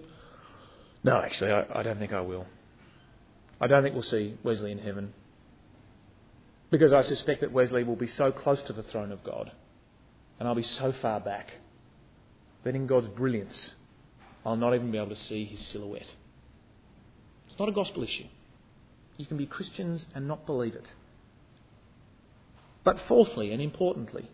No, 1.03 1.17
actually, 1.17 1.51
I, 1.51 1.65
I 1.79 1.83
don't 1.83 1.99
think 1.99 2.13
I 2.13 2.21
will. 2.21 2.45
I 3.61 3.67
don't 3.67 3.83
think 3.83 3.93
we'll 3.93 4.03
see 4.03 4.37
Wesley 4.43 4.71
in 4.71 4.79
heaven. 4.79 5.13
Because 6.71 6.91
I 6.91 7.01
suspect 7.01 7.41
that 7.41 7.51
Wesley 7.51 7.83
will 7.83 7.95
be 7.95 8.07
so 8.07 8.31
close 8.31 8.61
to 8.63 8.73
the 8.73 8.83
throne 8.83 9.11
of 9.11 9.23
God 9.23 9.51
and 10.39 10.47
I'll 10.47 10.55
be 10.55 10.63
so 10.63 10.91
far 10.91 11.19
back 11.19 11.53
that 12.63 12.75
in 12.75 12.87
God's 12.87 13.07
brilliance, 13.07 13.75
I'll 14.45 14.55
not 14.55 14.73
even 14.73 14.91
be 14.91 14.97
able 14.97 15.09
to 15.09 15.15
see 15.15 15.45
his 15.45 15.59
silhouette. 15.59 16.13
It's 17.47 17.59
not 17.59 17.69
a 17.69 17.71
gospel 17.71 18.03
issue. 18.03 18.25
You 19.17 19.25
can 19.25 19.37
be 19.37 19.45
Christians 19.45 20.07
and 20.15 20.27
not 20.27 20.45
believe 20.45 20.75
it. 20.75 20.93
But 22.83 22.99
fourthly 23.07 23.51
and 23.51 23.61
importantly, 23.61 24.29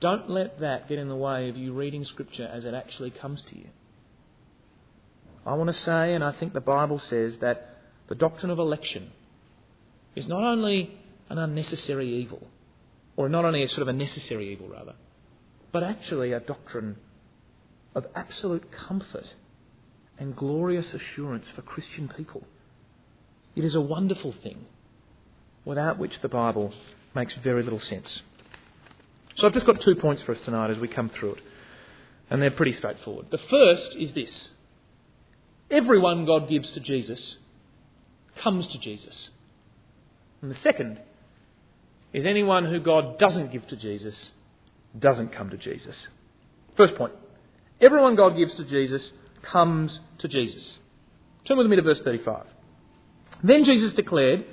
don't 0.00 0.28
let 0.28 0.60
that 0.60 0.88
get 0.88 0.98
in 0.98 1.08
the 1.08 1.16
way 1.16 1.48
of 1.48 1.56
you 1.56 1.72
reading 1.72 2.04
Scripture 2.04 2.46
as 2.46 2.66
it 2.66 2.74
actually 2.74 3.10
comes 3.10 3.42
to 3.42 3.56
you. 3.56 3.66
I 5.46 5.54
want 5.54 5.68
to 5.68 5.74
say, 5.74 6.14
and 6.14 6.24
I 6.24 6.32
think 6.32 6.52
the 6.52 6.60
Bible 6.60 6.98
says, 6.98 7.38
that 7.38 7.78
the 8.08 8.14
doctrine 8.14 8.50
of 8.50 8.58
election 8.58 9.12
is 10.14 10.26
not 10.28 10.42
only 10.42 10.98
an 11.28 11.38
unnecessary 11.38 12.08
evil, 12.08 12.46
or 13.16 13.28
not 13.28 13.44
only 13.44 13.62
a 13.62 13.68
sort 13.68 13.82
of 13.82 13.88
a 13.88 13.92
necessary 13.92 14.52
evil, 14.52 14.68
rather, 14.68 14.94
but 15.72 15.82
actually 15.82 16.32
a 16.32 16.40
doctrine 16.40 16.96
of 17.94 18.06
absolute 18.14 18.70
comfort 18.70 19.34
and 20.18 20.36
glorious 20.36 20.94
assurance 20.94 21.50
for 21.50 21.62
Christian 21.62 22.08
people. 22.08 22.42
It 23.56 23.64
is 23.64 23.74
a 23.74 23.80
wonderful 23.80 24.32
thing 24.32 24.66
without 25.64 25.98
which 25.98 26.20
the 26.20 26.28
Bible 26.28 26.72
makes 27.14 27.34
very 27.34 27.62
little 27.62 27.80
sense. 27.80 28.22
So 29.36 29.46
I've 29.46 29.52
just 29.52 29.66
got 29.66 29.80
two 29.80 29.94
points 29.94 30.22
for 30.22 30.32
us 30.32 30.40
tonight 30.40 30.70
as 30.70 30.78
we 30.78 30.88
come 30.88 31.08
through 31.08 31.34
it, 31.34 31.42
and 32.30 32.40
they're 32.40 32.50
pretty 32.50 32.72
straightforward. 32.72 33.26
The 33.30 33.38
first 33.38 33.96
is 33.96 34.12
this 34.12 34.50
everyone 35.70 36.24
God 36.24 36.48
gives 36.48 36.70
to 36.72 36.80
Jesus 36.80 37.38
comes 38.36 38.68
to 38.68 38.78
Jesus. 38.78 39.30
And 40.42 40.50
the 40.50 40.56
second 40.56 41.00
is 42.12 42.26
anyone 42.26 42.66
who 42.66 42.80
God 42.80 43.18
doesn't 43.18 43.52
give 43.52 43.66
to 43.68 43.76
Jesus 43.76 44.32
doesn't 44.96 45.32
come 45.32 45.50
to 45.50 45.56
Jesus. 45.56 45.96
First 46.76 46.94
point 46.96 47.12
everyone 47.80 48.16
God 48.16 48.36
gives 48.36 48.54
to 48.54 48.64
Jesus 48.64 49.12
comes 49.42 50.00
to 50.18 50.28
Jesus. 50.28 50.78
Turn 51.44 51.58
with 51.58 51.66
me 51.66 51.76
to 51.76 51.82
verse 51.82 52.00
35. 52.00 52.46
Then 53.44 53.64
Jesus 53.64 53.92
declared, 53.92 54.46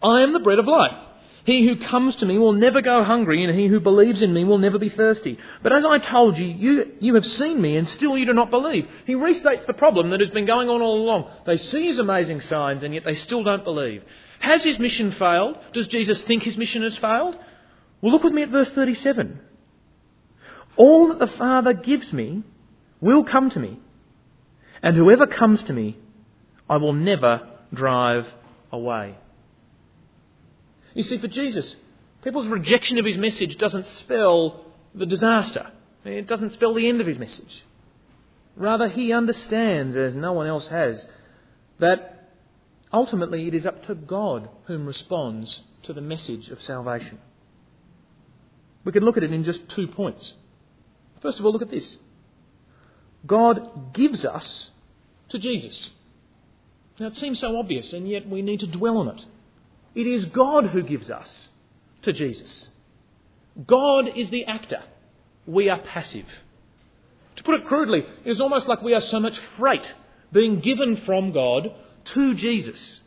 I 0.00 0.22
am 0.22 0.32
the 0.32 0.38
bread 0.38 0.60
of 0.60 0.68
life. 0.68 0.96
He 1.44 1.66
who 1.66 1.84
comes 1.84 2.16
to 2.16 2.26
me 2.26 2.38
will 2.38 2.52
never 2.52 2.80
go 2.80 3.02
hungry, 3.02 3.44
and 3.44 3.58
he 3.58 3.66
who 3.66 3.80
believes 3.80 4.22
in 4.22 4.32
me 4.32 4.44
will 4.44 4.58
never 4.58 4.78
be 4.78 4.88
thirsty. 4.88 5.36
But 5.64 5.72
as 5.72 5.84
I 5.84 5.98
told 5.98 6.38
you, 6.38 6.46
you, 6.46 6.92
you 7.00 7.14
have 7.16 7.26
seen 7.26 7.60
me, 7.60 7.76
and 7.76 7.86
still 7.86 8.16
you 8.16 8.24
do 8.24 8.32
not 8.32 8.50
believe. 8.50 8.88
He 9.04 9.14
restates 9.14 9.66
the 9.66 9.74
problem 9.74 10.10
that 10.10 10.20
has 10.20 10.30
been 10.30 10.46
going 10.46 10.68
on 10.68 10.80
all 10.80 11.02
along. 11.02 11.30
They 11.44 11.56
see 11.56 11.86
his 11.86 11.98
amazing 11.98 12.40
signs, 12.40 12.84
and 12.84 12.94
yet 12.94 13.04
they 13.04 13.14
still 13.14 13.42
don't 13.42 13.64
believe. 13.64 14.04
Has 14.38 14.62
his 14.62 14.78
mission 14.78 15.10
failed? 15.12 15.58
Does 15.72 15.88
Jesus 15.88 16.22
think 16.22 16.44
his 16.44 16.56
mission 16.56 16.82
has 16.82 16.96
failed? 16.96 17.36
Well, 18.00 18.12
look 18.12 18.22
with 18.22 18.32
me 18.32 18.42
at 18.42 18.50
verse 18.50 18.70
37. 18.70 19.40
All 20.76 21.08
that 21.08 21.18
the 21.18 21.26
Father 21.26 21.72
gives 21.72 22.12
me 22.12 22.44
will 23.00 23.24
come 23.24 23.50
to 23.50 23.58
me, 23.58 23.80
and 24.82 24.96
whoever 24.96 25.26
comes 25.26 25.64
to 25.64 25.72
me, 25.72 25.96
I 26.68 26.76
will 26.76 26.92
never 26.92 27.55
drive 27.72 28.26
away. 28.72 29.16
You 30.94 31.02
see, 31.02 31.18
for 31.18 31.28
Jesus, 31.28 31.76
people's 32.22 32.48
rejection 32.48 32.98
of 32.98 33.04
his 33.04 33.16
message 33.16 33.58
doesn't 33.58 33.86
spell 33.86 34.64
the 34.94 35.06
disaster. 35.06 35.70
It 36.04 36.26
doesn't 36.26 36.52
spell 36.52 36.74
the 36.74 36.88
end 36.88 37.00
of 37.00 37.06
his 37.06 37.18
message. 37.18 37.64
Rather, 38.54 38.88
he 38.88 39.12
understands, 39.12 39.94
as 39.96 40.16
no 40.16 40.32
one 40.32 40.46
else 40.46 40.68
has, 40.68 41.06
that 41.78 42.30
ultimately 42.92 43.46
it 43.46 43.54
is 43.54 43.66
up 43.66 43.82
to 43.84 43.94
God 43.94 44.48
whom 44.64 44.86
responds 44.86 45.62
to 45.82 45.92
the 45.92 46.00
message 46.00 46.48
of 46.48 46.62
salvation. 46.62 47.18
We 48.84 48.92
can 48.92 49.04
look 49.04 49.16
at 49.16 49.24
it 49.24 49.32
in 49.32 49.44
just 49.44 49.68
two 49.68 49.88
points. 49.88 50.32
First 51.20 51.38
of 51.38 51.44
all, 51.44 51.52
look 51.52 51.62
at 51.62 51.70
this 51.70 51.98
God 53.26 53.92
gives 53.92 54.24
us 54.24 54.70
to 55.28 55.38
Jesus. 55.38 55.90
Now, 56.98 57.06
it 57.06 57.16
seems 57.16 57.40
so 57.40 57.58
obvious, 57.58 57.92
and 57.92 58.08
yet 58.08 58.28
we 58.28 58.42
need 58.42 58.60
to 58.60 58.66
dwell 58.66 58.98
on 58.98 59.08
it. 59.08 59.24
It 59.94 60.06
is 60.06 60.26
God 60.26 60.66
who 60.66 60.82
gives 60.82 61.10
us 61.10 61.48
to 62.02 62.12
Jesus. 62.12 62.70
God 63.66 64.08
is 64.16 64.30
the 64.30 64.46
actor. 64.46 64.82
We 65.46 65.68
are 65.68 65.78
passive. 65.78 66.26
To 67.36 67.42
put 67.42 67.54
it 67.54 67.66
crudely, 67.66 68.04
it 68.24 68.30
is 68.30 68.40
almost 68.40 68.68
like 68.68 68.82
we 68.82 68.94
are 68.94 69.00
so 69.00 69.20
much 69.20 69.38
freight 69.58 69.92
being 70.32 70.60
given 70.60 70.96
from 71.04 71.32
God 71.32 71.74
to 72.04 72.34
Jesus. 72.34 73.00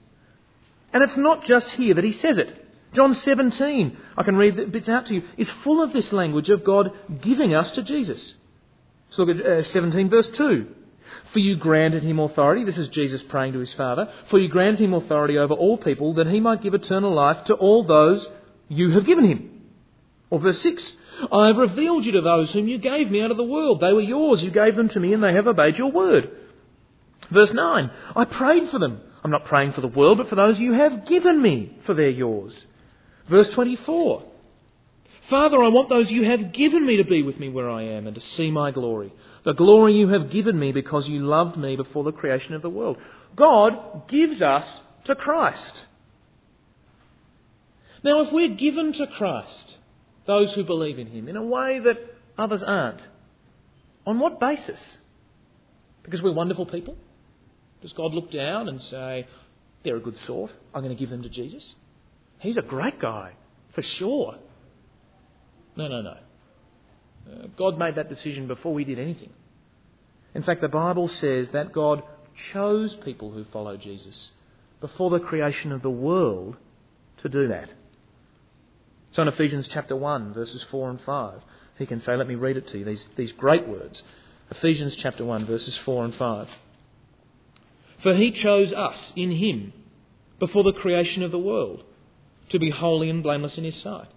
And 0.93 1.03
it's 1.03 1.17
not 1.17 1.43
just 1.43 1.71
here 1.71 1.93
that 1.93 2.03
he 2.03 2.11
says 2.11 2.37
it. 2.37 2.65
John 2.93 3.13
17, 3.13 3.97
I 4.17 4.23
can 4.23 4.35
read 4.35 4.55
the 4.55 4.65
bits 4.65 4.89
out 4.89 5.07
to 5.07 5.15
you, 5.15 5.23
is 5.37 5.51
full 5.63 5.83
of 5.83 5.93
this 5.93 6.11
language 6.11 6.49
of 6.49 6.63
God 6.63 6.91
giving 7.21 7.53
us 7.53 7.71
to 7.71 7.83
Jesus. 7.83 8.33
So 9.09 9.23
look 9.23 9.37
at 9.37 9.45
uh, 9.45 9.63
17 9.63 10.09
verse 10.09 10.29
2. 10.29 10.67
For 11.33 11.39
you 11.39 11.55
granted 11.55 12.03
him 12.03 12.19
authority, 12.19 12.63
this 12.63 12.77
is 12.77 12.87
Jesus 12.89 13.21
praying 13.23 13.53
to 13.53 13.59
his 13.59 13.73
Father, 13.73 14.11
for 14.29 14.39
you 14.39 14.49
granted 14.49 14.81
him 14.81 14.93
authority 14.93 15.37
over 15.37 15.53
all 15.53 15.77
people 15.77 16.15
that 16.15 16.27
he 16.27 16.39
might 16.39 16.61
give 16.61 16.73
eternal 16.73 17.13
life 17.13 17.43
to 17.45 17.55
all 17.55 17.83
those 17.83 18.27
you 18.67 18.91
have 18.91 19.05
given 19.05 19.25
him. 19.25 19.61
Or 20.29 20.39
verse 20.39 20.59
6, 20.59 20.95
I 21.31 21.47
have 21.47 21.57
revealed 21.57 22.05
you 22.05 22.11
to 22.13 22.21
those 22.21 22.51
whom 22.51 22.67
you 22.67 22.77
gave 22.77 23.09
me 23.09 23.21
out 23.21 23.31
of 23.31 23.37
the 23.37 23.43
world. 23.43 23.79
They 23.79 23.93
were 23.93 24.01
yours, 24.01 24.43
you 24.43 24.51
gave 24.51 24.75
them 24.75 24.89
to 24.89 24.99
me, 24.99 25.13
and 25.13 25.23
they 25.23 25.33
have 25.33 25.47
obeyed 25.47 25.77
your 25.77 25.91
word. 25.91 26.29
Verse 27.31 27.51
9, 27.51 27.91
I 28.15 28.25
prayed 28.25 28.69
for 28.69 28.79
them. 28.79 29.01
I'm 29.23 29.31
not 29.31 29.45
praying 29.45 29.73
for 29.73 29.81
the 29.81 29.87
world, 29.87 30.17
but 30.17 30.29
for 30.29 30.35
those 30.35 30.59
you 30.59 30.73
have 30.73 31.05
given 31.05 31.41
me, 31.41 31.77
for 31.85 31.93
they're 31.93 32.09
yours. 32.09 32.65
Verse 33.27 33.49
24, 33.49 34.23
Father, 35.29 35.63
I 35.63 35.67
want 35.67 35.89
those 35.89 36.11
you 36.11 36.23
have 36.23 36.51
given 36.53 36.85
me 36.85 36.97
to 36.97 37.03
be 37.03 37.21
with 37.21 37.39
me 37.39 37.49
where 37.49 37.69
I 37.69 37.83
am 37.83 38.07
and 38.07 38.15
to 38.15 38.21
see 38.21 38.49
my 38.49 38.71
glory. 38.71 39.13
The 39.43 39.53
glory 39.53 39.93
you 39.93 40.07
have 40.07 40.31
given 40.31 40.57
me 40.57 40.71
because 40.71 41.07
you 41.07 41.19
loved 41.19 41.55
me 41.55 41.75
before 41.75 42.03
the 42.03 42.11
creation 42.11 42.55
of 42.55 42.63
the 42.63 42.69
world. 42.69 42.97
God 43.35 44.07
gives 44.07 44.41
us 44.41 44.81
to 45.05 45.15
Christ. 45.15 45.85
Now, 48.03 48.21
if 48.21 48.31
we're 48.31 48.55
given 48.55 48.93
to 48.93 49.05
Christ, 49.05 49.77
those 50.25 50.53
who 50.53 50.63
believe 50.63 50.97
in 50.97 51.07
Him, 51.07 51.27
in 51.27 51.35
a 51.35 51.43
way 51.43 51.79
that 51.79 51.97
others 52.37 52.63
aren't, 52.63 53.01
on 54.07 54.19
what 54.19 54.39
basis? 54.39 54.97
Because 56.01 56.23
we're 56.23 56.33
wonderful 56.33 56.65
people? 56.65 56.97
Does 57.81 57.93
God 57.93 58.13
look 58.13 58.31
down 58.31 58.67
and 58.67 58.81
say, 58.81 59.27
they're 59.83 59.97
a 59.97 60.01
good 60.01 60.17
sort, 60.17 60.51
I'm 60.73 60.81
going 60.81 60.95
to 60.95 60.99
give 60.99 61.09
them 61.09 61.21
to 61.23 61.29
Jesus? 61.29 61.75
He's 62.39 62.57
a 62.57 62.63
great 62.63 62.99
guy, 62.99 63.33
for 63.73 63.81
sure. 63.83 64.35
No, 65.79 65.87
no, 65.87 66.01
no. 66.01 66.17
Uh, 67.31 67.47
God 67.55 67.79
made 67.79 67.95
that 67.95 68.09
decision 68.09 68.47
before 68.47 68.73
we 68.73 68.83
did 68.83 68.99
anything. 68.99 69.31
In 70.35 70.43
fact, 70.43 70.59
the 70.59 70.67
Bible 70.67 71.07
says 71.07 71.51
that 71.51 71.71
God 71.71 72.03
chose 72.35 72.97
people 72.97 73.31
who 73.31 73.45
follow 73.45 73.77
Jesus 73.77 74.31
before 74.81 75.09
the 75.09 75.21
creation 75.21 75.71
of 75.71 75.81
the 75.81 75.89
world 75.89 76.57
to 77.19 77.29
do 77.29 77.47
that. 77.47 77.71
So 79.11 79.21
in 79.21 79.29
Ephesians 79.29 79.69
chapter 79.69 79.95
1, 79.95 80.33
verses 80.33 80.63
4 80.69 80.89
and 80.89 81.01
5, 81.01 81.41
he 81.77 81.85
can 81.85 82.01
say, 82.01 82.13
let 82.17 82.27
me 82.27 82.35
read 82.35 82.57
it 82.57 82.67
to 82.67 82.79
you, 82.79 82.83
these, 82.83 83.07
these 83.15 83.31
great 83.31 83.65
words. 83.65 84.03
Ephesians 84.51 84.97
chapter 84.97 85.23
1, 85.23 85.45
verses 85.45 85.77
4 85.77 86.03
and 86.03 86.15
5. 86.15 86.49
For 88.03 88.13
he 88.15 88.31
chose 88.31 88.73
us 88.73 89.13
in 89.15 89.31
him 89.31 89.71
before 90.39 90.65
the 90.65 90.73
creation 90.73 91.23
of 91.23 91.31
the 91.31 91.39
world 91.39 91.85
to 92.49 92.59
be 92.59 92.69
holy 92.69 93.09
and 93.09 93.23
blameless 93.23 93.57
in 93.57 93.63
his 93.63 93.75
sight. 93.75 94.09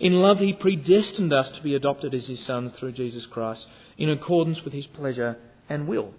In 0.00 0.14
love, 0.14 0.38
he 0.38 0.52
predestined 0.52 1.32
us 1.32 1.50
to 1.50 1.62
be 1.62 1.74
adopted 1.74 2.14
as 2.14 2.26
his 2.26 2.40
sons 2.40 2.72
through 2.72 2.92
Jesus 2.92 3.26
Christ 3.26 3.68
in 3.96 4.10
accordance 4.10 4.62
with 4.62 4.72
his 4.72 4.86
pleasure 4.86 5.36
and 5.68 5.88
will. 5.88 6.12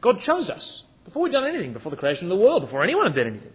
God 0.00 0.20
chose 0.20 0.50
us 0.50 0.84
before 1.04 1.22
we'd 1.22 1.32
done 1.32 1.46
anything, 1.46 1.72
before 1.72 1.90
the 1.90 1.96
creation 1.96 2.30
of 2.30 2.38
the 2.38 2.44
world, 2.44 2.62
before 2.62 2.84
anyone 2.84 3.06
had 3.06 3.14
done 3.14 3.28
anything. 3.28 3.52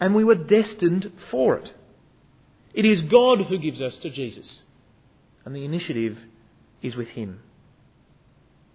And 0.00 0.14
we 0.14 0.24
were 0.24 0.34
destined 0.34 1.12
for 1.30 1.58
it. 1.58 1.72
It 2.74 2.84
is 2.84 3.02
God 3.02 3.42
who 3.42 3.58
gives 3.58 3.80
us 3.80 3.96
to 3.98 4.10
Jesus, 4.10 4.62
and 5.44 5.54
the 5.54 5.64
initiative 5.64 6.18
is 6.80 6.96
with 6.96 7.08
him. 7.08 7.40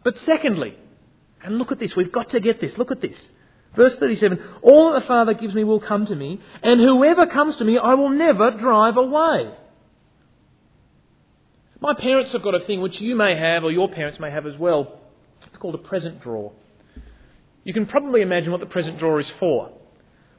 But 0.03 0.17
secondly, 0.17 0.77
and 1.43 1.57
look 1.57 1.72
at 1.72 1.79
this, 1.79 1.96
we've 1.96 2.12
got 2.12 2.29
to 2.29 2.39
get 2.39 2.60
this, 2.60 2.77
look 2.77 2.91
at 2.91 3.01
this. 3.01 3.29
Verse 3.75 3.98
37 3.98 4.39
All 4.62 4.91
that 4.91 5.01
the 5.01 5.07
Father 5.07 5.34
gives 5.34 5.55
me 5.55 5.63
will 5.63 5.79
come 5.79 6.05
to 6.05 6.15
me, 6.15 6.39
and 6.63 6.79
whoever 6.79 7.25
comes 7.25 7.57
to 7.57 7.65
me 7.65 7.77
I 7.77 7.96
will 7.96 8.10
never 8.10 8.51
drive 8.51 8.98
away. 8.98 9.51
My 11.79 11.93
parents 11.93 12.34
have 12.34 12.41
got 12.41 12.55
a 12.55 12.60
thing 12.60 12.81
which 12.81 13.01
you 13.01 13.15
may 13.15 13.36
have, 13.36 13.63
or 13.63 13.72
your 13.72 13.89
parents 13.89 14.19
may 14.19 14.31
have 14.31 14.46
as 14.46 14.57
well. 14.57 15.00
It's 15.38 15.57
called 15.57 15.75
a 15.75 15.79
present 15.79 16.22
drawer. 16.22 16.51
You 17.63 17.74
can 17.74 17.86
probably 17.86 18.22
imagine 18.22 18.51
what 18.51 18.62
the 18.62 18.65
present 18.67 18.98
drawer 18.98 19.19
is 19.19 19.29
for. 19.39 19.72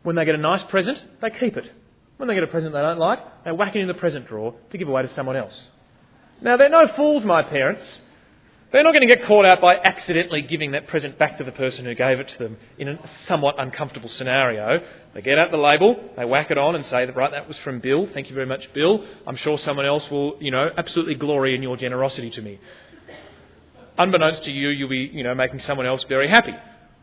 When 0.03 0.17
they 0.17 0.25
get 0.25 0.35
a 0.35 0.39
nice 0.39 0.63
present, 0.65 1.05
they 1.21 1.31
keep 1.31 1.57
it. 1.57 1.71
When 2.17 2.29
they 2.29 2.35
get 2.35 2.43
a 2.43 2.49
present 2.49 2.73
they 2.73 2.81
don't 2.81 2.99
like, 2.99 3.45
they 3.45 3.53
whack 3.53 3.77
it 3.77 3.81
in 3.81 3.87
the 3.87 3.95
present 3.95 4.27
drawer 4.27 4.55
to 4.71 4.79
give 4.79 4.89
away 4.89 5.03
to 5.03 5.09
someone 5.09 5.37
else. 5.37 5.71
Now, 6.41 6.57
they're 6.57 6.69
no 6.69 6.89
fools, 6.89 7.25
my 7.25 7.43
parents. 7.43 8.01
They're 8.71 8.83
not 8.83 8.93
going 8.93 9.09
to 9.09 9.15
get 9.15 9.25
caught 9.25 9.47
out 9.47 9.63
by 9.63 9.77
accidentally 9.77 10.43
giving 10.43 10.73
that 10.73 10.89
present 10.89 11.19
back 11.19 11.39
to 11.39 11.45
the 11.45 11.53
person 11.53 11.87
who 11.87 11.95
gave 11.95 12.21
it 12.21 12.29
to 12.29 12.39
them 12.39 12.59
in 12.77 12.89
a 12.89 13.09
somewhat 13.25 13.55
uncomfortable 13.59 14.11
scenario. 14.11 14.81
They 15.15 15.23
get 15.23 15.39
out 15.39 15.51
the 15.51 15.57
label, 15.57 15.97
they 16.19 16.27
whack 16.27 16.51
it 16.51 16.59
on 16.59 16.75
and 16.75 16.85
say, 16.85 17.07
right, 17.07 17.31
that 17.31 17.49
was 17.49 17.57
from 17.59 17.81
Bill. 17.81 18.07
Thank 18.13 18.29
you 18.29 18.35
very 18.35 18.45
much, 18.45 18.71
Bill. 18.75 19.07
I'm 19.27 19.37
sure 19.37 19.57
someone 19.57 19.87
else 19.87 20.11
will, 20.11 20.37
you 20.39 20.51
know, 20.51 20.71
absolutely 20.77 21.15
glory 21.15 21.55
in 21.55 21.63
your 21.63 21.79
generosity 21.79 22.29
to 22.31 22.43
me. 22.43 22.61
Unbeknownst 23.97 24.43
to 24.43 24.51
you, 24.51 24.69
you'll 24.69 24.91
be, 24.91 25.11
you 25.15 25.25
know, 25.25 25.35
making 25.35 25.61
someone 25.61 25.87
else 25.87 26.05
very 26.05 26.29
happy. 26.29 26.55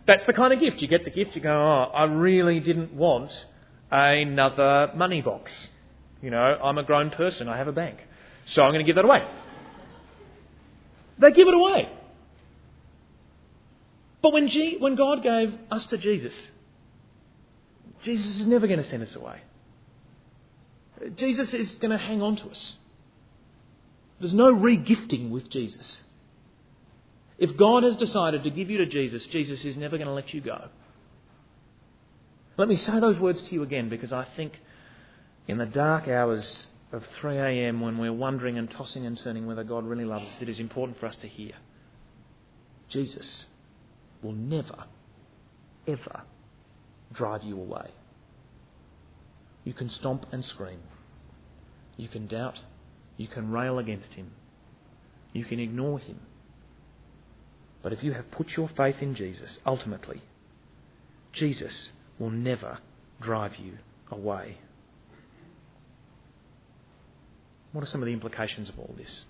That's 0.05 0.25
the 0.25 0.33
kind 0.33 0.53
of 0.53 0.59
gift. 0.59 0.83
You 0.83 0.87
get 0.87 1.03
the 1.03 1.09
gift, 1.09 1.35
you 1.35 1.41
go, 1.41 1.49
oh, 1.49 1.91
I 1.91 2.03
really 2.03 2.59
didn't 2.59 2.93
want 2.93 3.47
another 3.89 4.91
money 4.95 5.21
box. 5.21 5.69
You 6.21 6.29
know, 6.29 6.37
I'm 6.37 6.77
a 6.77 6.83
grown 6.83 7.09
person, 7.09 7.49
I 7.49 7.57
have 7.57 7.67
a 7.67 7.73
bank. 7.73 7.97
So 8.45 8.61
I'm 8.61 8.71
going 8.71 8.85
to 8.85 8.87
give 8.87 8.97
that 8.97 9.05
away. 9.05 9.27
They 11.17 11.31
give 11.31 11.47
it 11.47 11.53
away. 11.53 11.89
But 14.21 14.33
when, 14.33 14.47
G- 14.47 14.77
when 14.79 14.95
God 14.95 15.21
gave 15.21 15.57
us 15.71 15.85
to 15.87 15.97
Jesus, 15.97 16.49
Jesus 18.01 18.39
is 18.39 18.47
never 18.47 18.67
going 18.67 18.79
to 18.79 18.83
send 18.83 19.03
us 19.03 19.15
away. 19.15 19.39
Jesus 21.15 21.53
is 21.53 21.75
going 21.75 21.91
to 21.91 21.97
hang 21.97 22.21
on 22.21 22.35
to 22.37 22.49
us. 22.49 22.77
There's 24.19 24.33
no 24.33 24.51
re-gifting 24.51 25.29
with 25.29 25.49
Jesus. 25.49 26.01
If 27.37 27.57
God 27.57 27.83
has 27.83 27.97
decided 27.97 28.43
to 28.43 28.49
give 28.49 28.69
you 28.69 28.77
to 28.79 28.85
Jesus, 28.85 29.25
Jesus 29.25 29.65
is 29.65 29.75
never 29.75 29.97
going 29.97 30.07
to 30.07 30.13
let 30.13 30.33
you 30.33 30.41
go. 30.41 30.69
Let 32.57 32.69
me 32.69 32.77
say 32.77 32.99
those 32.99 33.19
words 33.19 33.41
to 33.43 33.53
you 33.53 33.63
again 33.63 33.89
because 33.89 34.13
I 34.13 34.23
think 34.23 34.59
in 35.47 35.57
the 35.57 35.65
dark 35.65 36.07
hours 36.07 36.69
of 36.91 37.05
3 37.19 37.37
a.m. 37.37 37.81
when 37.81 37.97
we're 37.97 38.13
wondering 38.13 38.57
and 38.57 38.69
tossing 38.69 39.05
and 39.05 39.17
turning 39.17 39.45
whether 39.45 39.63
God 39.63 39.85
really 39.85 40.05
loves 40.05 40.27
us, 40.27 40.41
it 40.41 40.49
is 40.49 40.59
important 40.59 40.99
for 40.99 41.07
us 41.07 41.15
to 41.17 41.27
hear 41.27 41.53
Jesus 42.87 43.47
will 44.21 44.33
never, 44.33 44.85
ever 45.87 46.21
drive 47.13 47.43
you 47.43 47.57
away. 47.57 47.89
You 49.63 49.73
can 49.73 49.89
stomp 49.89 50.27
and 50.31 50.45
scream. 50.45 50.79
You 51.97 52.07
can 52.07 52.27
doubt. 52.27 52.59
You 53.17 53.27
can 53.27 53.51
rail 53.51 53.79
against 53.79 54.13
him. 54.13 54.31
You 55.33 55.45
can 55.45 55.59
ignore 55.59 55.99
him. 55.99 56.19
But 57.81 57.93
if 57.93 58.03
you 58.03 58.13
have 58.13 58.31
put 58.31 58.55
your 58.55 58.69
faith 58.69 59.01
in 59.01 59.15
Jesus, 59.15 59.57
ultimately, 59.65 60.21
Jesus 61.33 61.91
will 62.19 62.29
never 62.29 62.79
drive 63.19 63.55
you 63.57 63.73
away. 64.09 64.57
What 67.75 67.83
are 67.83 67.87
some 67.87 68.01
of 68.01 68.05
the 68.05 68.13
implications 68.13 68.69
of 68.69 68.79
all 68.79 68.95
this? 68.97 69.25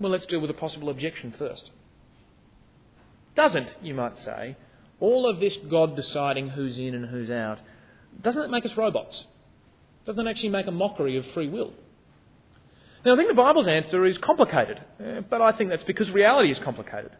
Well, 0.00 0.10
let's 0.10 0.26
deal 0.26 0.40
with 0.40 0.50
a 0.50 0.54
possible 0.54 0.90
objection 0.90 1.32
first. 1.38 1.70
Doesn't, 3.36 3.76
you 3.80 3.94
might 3.94 4.18
say, 4.18 4.56
all 4.98 5.28
of 5.28 5.38
this 5.38 5.56
God 5.58 5.94
deciding 5.94 6.48
who's 6.48 6.76
in 6.76 6.92
and 6.96 7.06
who's 7.06 7.30
out, 7.30 7.60
doesn't 8.20 8.42
it 8.42 8.50
make 8.50 8.64
us 8.64 8.76
robots? 8.76 9.28
Doesn't 10.06 10.26
it 10.26 10.28
actually 10.28 10.48
make 10.48 10.66
a 10.66 10.72
mockery 10.72 11.16
of 11.18 11.24
free 11.34 11.48
will? 11.48 11.72
Now, 13.06 13.12
I 13.12 13.16
think 13.16 13.28
the 13.28 13.34
Bible's 13.34 13.68
answer 13.68 14.04
is 14.04 14.18
complicated, 14.18 14.82
eh, 14.98 15.20
but 15.20 15.40
I 15.40 15.52
think 15.52 15.70
that's 15.70 15.84
because 15.84 16.10
reality 16.10 16.50
is 16.50 16.58
complicated. 16.58 17.12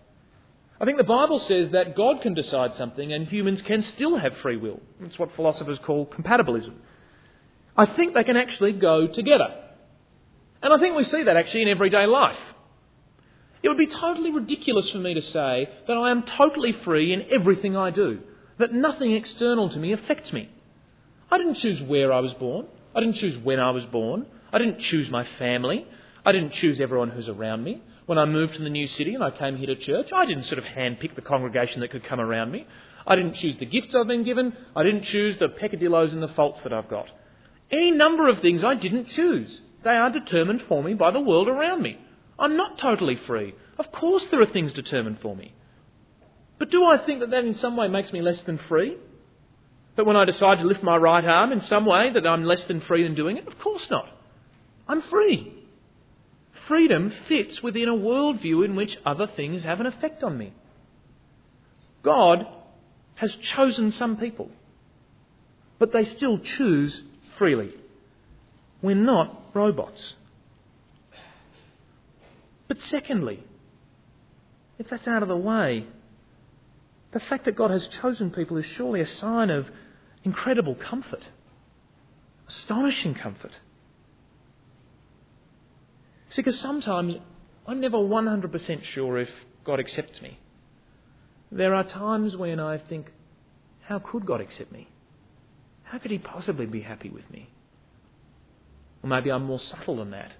I 0.80 0.86
think 0.86 0.98
the 0.98 1.04
Bible 1.04 1.38
says 1.38 1.70
that 1.70 1.94
God 1.94 2.20
can 2.20 2.34
decide 2.34 2.74
something 2.74 3.12
and 3.12 3.28
humans 3.28 3.62
can 3.62 3.80
still 3.80 4.16
have 4.16 4.36
free 4.38 4.56
will. 4.56 4.80
That's 4.98 5.20
what 5.20 5.30
philosophers 5.36 5.78
call 5.78 6.04
compatibilism. 6.04 6.74
I 7.76 7.86
think 7.86 8.14
they 8.14 8.24
can 8.24 8.36
actually 8.36 8.72
go 8.72 9.06
together. 9.06 9.54
And 10.62 10.72
I 10.72 10.78
think 10.78 10.96
we 10.96 11.04
see 11.04 11.24
that 11.24 11.36
actually 11.36 11.62
in 11.62 11.68
everyday 11.68 12.06
life. 12.06 12.38
It 13.62 13.68
would 13.68 13.78
be 13.78 13.86
totally 13.86 14.30
ridiculous 14.30 14.90
for 14.90 14.98
me 14.98 15.14
to 15.14 15.22
say 15.22 15.68
that 15.86 15.96
I 15.96 16.10
am 16.10 16.22
totally 16.22 16.72
free 16.72 17.12
in 17.12 17.24
everything 17.32 17.76
I 17.76 17.90
do, 17.90 18.20
that 18.58 18.72
nothing 18.72 19.12
external 19.12 19.68
to 19.70 19.78
me 19.78 19.92
affects 19.92 20.32
me. 20.32 20.50
I 21.30 21.38
didn't 21.38 21.54
choose 21.54 21.80
where 21.82 22.12
I 22.12 22.20
was 22.20 22.34
born. 22.34 22.66
I 22.94 23.00
didn't 23.00 23.16
choose 23.16 23.36
when 23.38 23.58
I 23.58 23.70
was 23.70 23.86
born. 23.86 24.26
I 24.52 24.58
didn't 24.58 24.78
choose 24.78 25.10
my 25.10 25.24
family. 25.38 25.86
I 26.24 26.32
didn't 26.32 26.52
choose 26.52 26.80
everyone 26.80 27.10
who's 27.10 27.28
around 27.28 27.64
me. 27.64 27.82
When 28.06 28.18
I 28.18 28.26
moved 28.26 28.56
to 28.56 28.62
the 28.62 28.70
new 28.70 28.86
city 28.86 29.14
and 29.14 29.24
I 29.24 29.30
came 29.30 29.56
here 29.56 29.66
to 29.66 29.76
church, 29.76 30.12
I 30.12 30.26
didn't 30.26 30.44
sort 30.44 30.58
of 30.58 30.64
handpick 30.64 31.14
the 31.14 31.22
congregation 31.22 31.80
that 31.80 31.90
could 31.90 32.04
come 32.04 32.20
around 32.20 32.52
me. 32.52 32.66
I 33.06 33.16
didn't 33.16 33.32
choose 33.32 33.58
the 33.58 33.66
gifts 33.66 33.94
I've 33.94 34.06
been 34.06 34.24
given. 34.24 34.54
I 34.76 34.82
didn't 34.82 35.02
choose 35.02 35.38
the 35.38 35.48
peccadilloes 35.48 36.12
and 36.12 36.22
the 36.22 36.28
faults 36.28 36.62
that 36.62 36.72
I've 36.72 36.88
got. 36.88 37.08
Any 37.74 37.90
number 37.90 38.28
of 38.28 38.38
things 38.38 38.62
I 38.62 38.76
didn't 38.76 39.06
choose. 39.06 39.60
They 39.82 39.96
are 39.96 40.08
determined 40.08 40.62
for 40.68 40.80
me 40.80 40.94
by 40.94 41.10
the 41.10 41.20
world 41.20 41.48
around 41.48 41.82
me. 41.82 41.98
I'm 42.38 42.56
not 42.56 42.78
totally 42.78 43.16
free. 43.16 43.52
Of 43.80 43.90
course, 43.90 44.24
there 44.30 44.40
are 44.40 44.46
things 44.46 44.72
determined 44.72 45.18
for 45.18 45.34
me. 45.34 45.52
But 46.58 46.70
do 46.70 46.84
I 46.84 46.98
think 46.98 47.18
that 47.18 47.30
that 47.30 47.44
in 47.44 47.52
some 47.54 47.76
way 47.76 47.88
makes 47.88 48.12
me 48.12 48.22
less 48.22 48.42
than 48.42 48.58
free? 48.58 48.96
That 49.96 50.06
when 50.06 50.14
I 50.14 50.24
decide 50.24 50.58
to 50.58 50.64
lift 50.64 50.84
my 50.84 50.96
right 50.96 51.24
arm 51.24 51.50
in 51.50 51.62
some 51.62 51.84
way 51.84 52.10
that 52.10 52.24
I'm 52.24 52.44
less 52.44 52.64
than 52.66 52.80
free 52.80 53.04
in 53.04 53.16
doing 53.16 53.38
it? 53.38 53.48
Of 53.48 53.58
course 53.58 53.90
not. 53.90 54.08
I'm 54.86 55.02
free. 55.02 55.52
Freedom 56.68 57.12
fits 57.26 57.60
within 57.60 57.88
a 57.88 57.94
worldview 57.94 58.64
in 58.64 58.76
which 58.76 58.98
other 59.04 59.26
things 59.26 59.64
have 59.64 59.80
an 59.80 59.86
effect 59.86 60.22
on 60.22 60.38
me. 60.38 60.52
God 62.02 62.46
has 63.16 63.34
chosen 63.34 63.90
some 63.90 64.16
people, 64.16 64.48
but 65.80 65.90
they 65.90 66.04
still 66.04 66.38
choose 66.38 67.02
freely. 67.36 67.72
We're 68.82 68.94
not 68.94 69.40
robots. 69.54 70.14
But 72.68 72.78
secondly, 72.78 73.42
if 74.78 74.88
that's 74.88 75.06
out 75.06 75.22
of 75.22 75.28
the 75.28 75.36
way, 75.36 75.86
the 77.12 77.20
fact 77.20 77.44
that 77.44 77.56
God 77.56 77.70
has 77.70 77.86
chosen 77.88 78.30
people 78.30 78.56
is 78.56 78.64
surely 78.64 79.00
a 79.00 79.06
sign 79.06 79.50
of 79.50 79.70
incredible 80.24 80.74
comfort, 80.74 81.30
astonishing 82.48 83.14
comfort. 83.14 83.52
See, 86.30 86.42
because 86.42 86.58
sometimes 86.58 87.16
I'm 87.66 87.80
never 87.80 87.98
100% 87.98 88.82
sure 88.82 89.18
if 89.18 89.30
God 89.62 89.78
accepts 89.78 90.20
me. 90.20 90.38
There 91.52 91.74
are 91.74 91.84
times 91.84 92.36
when 92.36 92.58
I 92.58 92.78
think, 92.78 93.12
how 93.82 94.00
could 94.00 94.26
God 94.26 94.40
accept 94.40 94.72
me? 94.72 94.88
How 95.94 96.00
could 96.00 96.10
He 96.10 96.18
possibly 96.18 96.66
be 96.66 96.80
happy 96.80 97.08
with 97.08 97.30
me? 97.30 97.48
Or 99.00 99.08
maybe 99.08 99.30
I'm 99.30 99.44
more 99.44 99.60
subtle 99.60 99.98
than 99.98 100.10
that. 100.10 100.32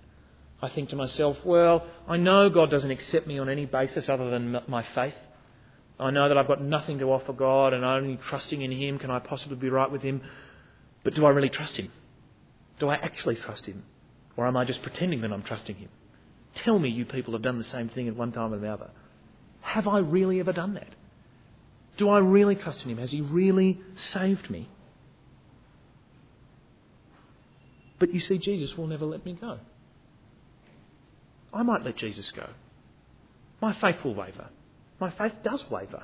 I 0.61 0.69
think 0.69 0.88
to 0.88 0.97
myself, 0.97 1.37
well, 1.45 1.87
I 2.09 2.17
know 2.17 2.51
God 2.51 2.73
doesn't 2.73 2.90
accept 2.90 3.29
me 3.29 3.38
on 3.38 3.49
any 3.49 3.64
basis 3.64 4.09
other 4.09 4.31
than 4.31 4.61
my 4.67 4.83
faith. 4.97 5.14
I 6.01 6.11
know 6.11 6.27
that 6.27 6.37
I've 6.37 6.49
got 6.49 6.61
nothing 6.61 6.99
to 6.99 7.12
offer 7.12 7.33
God 7.33 7.73
and 7.73 7.85
only 7.85 8.17
trusting 8.17 8.62
in 8.62 8.73
Him 8.73 8.99
can 8.99 9.12
I 9.12 9.21
possibly 9.21 9.57
be 9.57 9.69
right 9.69 9.88
with 9.88 10.03
Him. 10.03 10.23
But 11.05 11.14
do 11.14 11.25
I 11.25 11.31
really 11.31 11.51
trust 11.51 11.77
Him? 11.77 11.93
Do 12.81 12.88
I 12.88 12.97
actually 12.97 13.37
trust 13.37 13.67
Him? 13.67 13.85
Or 14.37 14.49
am 14.49 14.57
I 14.57 14.64
just 14.64 14.83
pretending 14.83 15.21
that 15.21 15.33
I'm 15.33 15.45
trusting 15.45 15.77
Him? 15.77 15.88
Tell 16.57 16.81
me 16.81 16.88
you 16.88 17.05
people 17.05 17.33
have 17.35 17.43
done 17.43 17.59
the 17.59 17.62
same 17.62 17.88
thing 17.88 18.09
at 18.09 18.17
one 18.17 18.33
time 18.33 18.53
or 18.53 18.57
another. 18.57 18.90
Have 19.61 19.87
I 19.87 20.01
really 20.01 20.40
ever 20.40 20.53
done 20.53 20.75
that? 20.75 20.97
Do 21.97 22.09
I 22.09 22.19
really 22.19 22.57
trust 22.57 22.85
in 22.85 22.90
Him? 22.90 22.99
Has 22.99 23.12
He 23.12 23.21
really 23.21 23.81
saved 23.95 24.51
me? 24.51 24.69
But 27.98 28.12
you 28.12 28.20
see, 28.20 28.38
Jesus 28.38 28.76
will 28.76 28.87
never 28.87 29.04
let 29.04 29.24
me 29.24 29.35
go. 29.35 29.59
I 31.52 31.62
might 31.62 31.85
let 31.85 31.96
Jesus 31.96 32.30
go. 32.33 32.48
My 33.61 33.72
faith 33.74 33.96
will 34.04 34.14
waver. 34.14 34.48
My 35.00 35.11
faith 35.11 35.35
does 35.42 35.68
waver. 35.70 36.02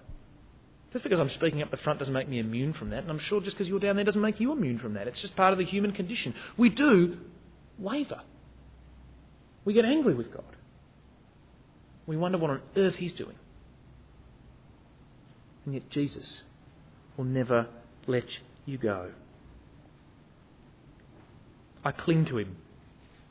Just 0.92 1.04
because 1.04 1.20
I'm 1.20 1.30
speaking 1.30 1.62
up 1.62 1.70
the 1.70 1.76
front 1.76 1.98
doesn't 1.98 2.14
make 2.14 2.28
me 2.28 2.38
immune 2.38 2.72
from 2.72 2.90
that, 2.90 3.02
and 3.02 3.10
I'm 3.10 3.18
sure 3.18 3.40
just 3.40 3.56
because 3.56 3.68
you're 3.68 3.78
down 3.78 3.96
there 3.96 4.04
doesn't 4.04 4.20
make 4.20 4.40
you 4.40 4.52
immune 4.52 4.78
from 4.78 4.94
that. 4.94 5.06
It's 5.06 5.20
just 5.20 5.36
part 5.36 5.52
of 5.52 5.58
the 5.58 5.64
human 5.64 5.92
condition. 5.92 6.34
We 6.56 6.68
do 6.68 7.18
waver. 7.78 8.22
We 9.64 9.72
get 9.72 9.84
angry 9.84 10.14
with 10.14 10.32
God. 10.32 10.44
We 12.06 12.16
wonder 12.16 12.38
what 12.38 12.50
on 12.50 12.62
earth 12.76 12.96
He's 12.96 13.12
doing. 13.12 13.36
And 15.64 15.74
yet 15.74 15.88
Jesus 15.90 16.42
will 17.16 17.24
never 17.24 17.68
let 18.06 18.26
you 18.66 18.78
go. 18.78 19.10
I 21.84 21.92
cling 21.92 22.26
to 22.26 22.38
Him 22.38 22.56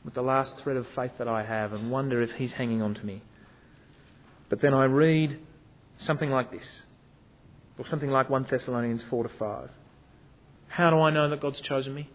with 0.04 0.14
the 0.14 0.22
last 0.22 0.58
thread 0.58 0.76
of 0.76 0.86
faith 0.88 1.12
that 1.18 1.28
I 1.28 1.44
have 1.44 1.72
and 1.72 1.90
wonder 1.90 2.22
if 2.22 2.32
He's 2.32 2.52
hanging 2.52 2.82
on 2.82 2.94
to 2.94 3.04
me. 3.06 3.22
But 4.48 4.60
then 4.60 4.74
I 4.74 4.84
read 4.84 5.38
something 5.98 6.30
like 6.30 6.50
this, 6.50 6.84
or 7.78 7.86
something 7.86 8.10
like 8.10 8.28
1 8.28 8.46
Thessalonians 8.50 9.04
4 9.04 9.24
to 9.24 9.28
5. 9.28 9.70
How 10.68 10.90
do 10.90 11.00
I 11.00 11.10
know 11.10 11.28
that 11.28 11.40
God's 11.40 11.60
chosen 11.60 11.94
me? 11.94 12.10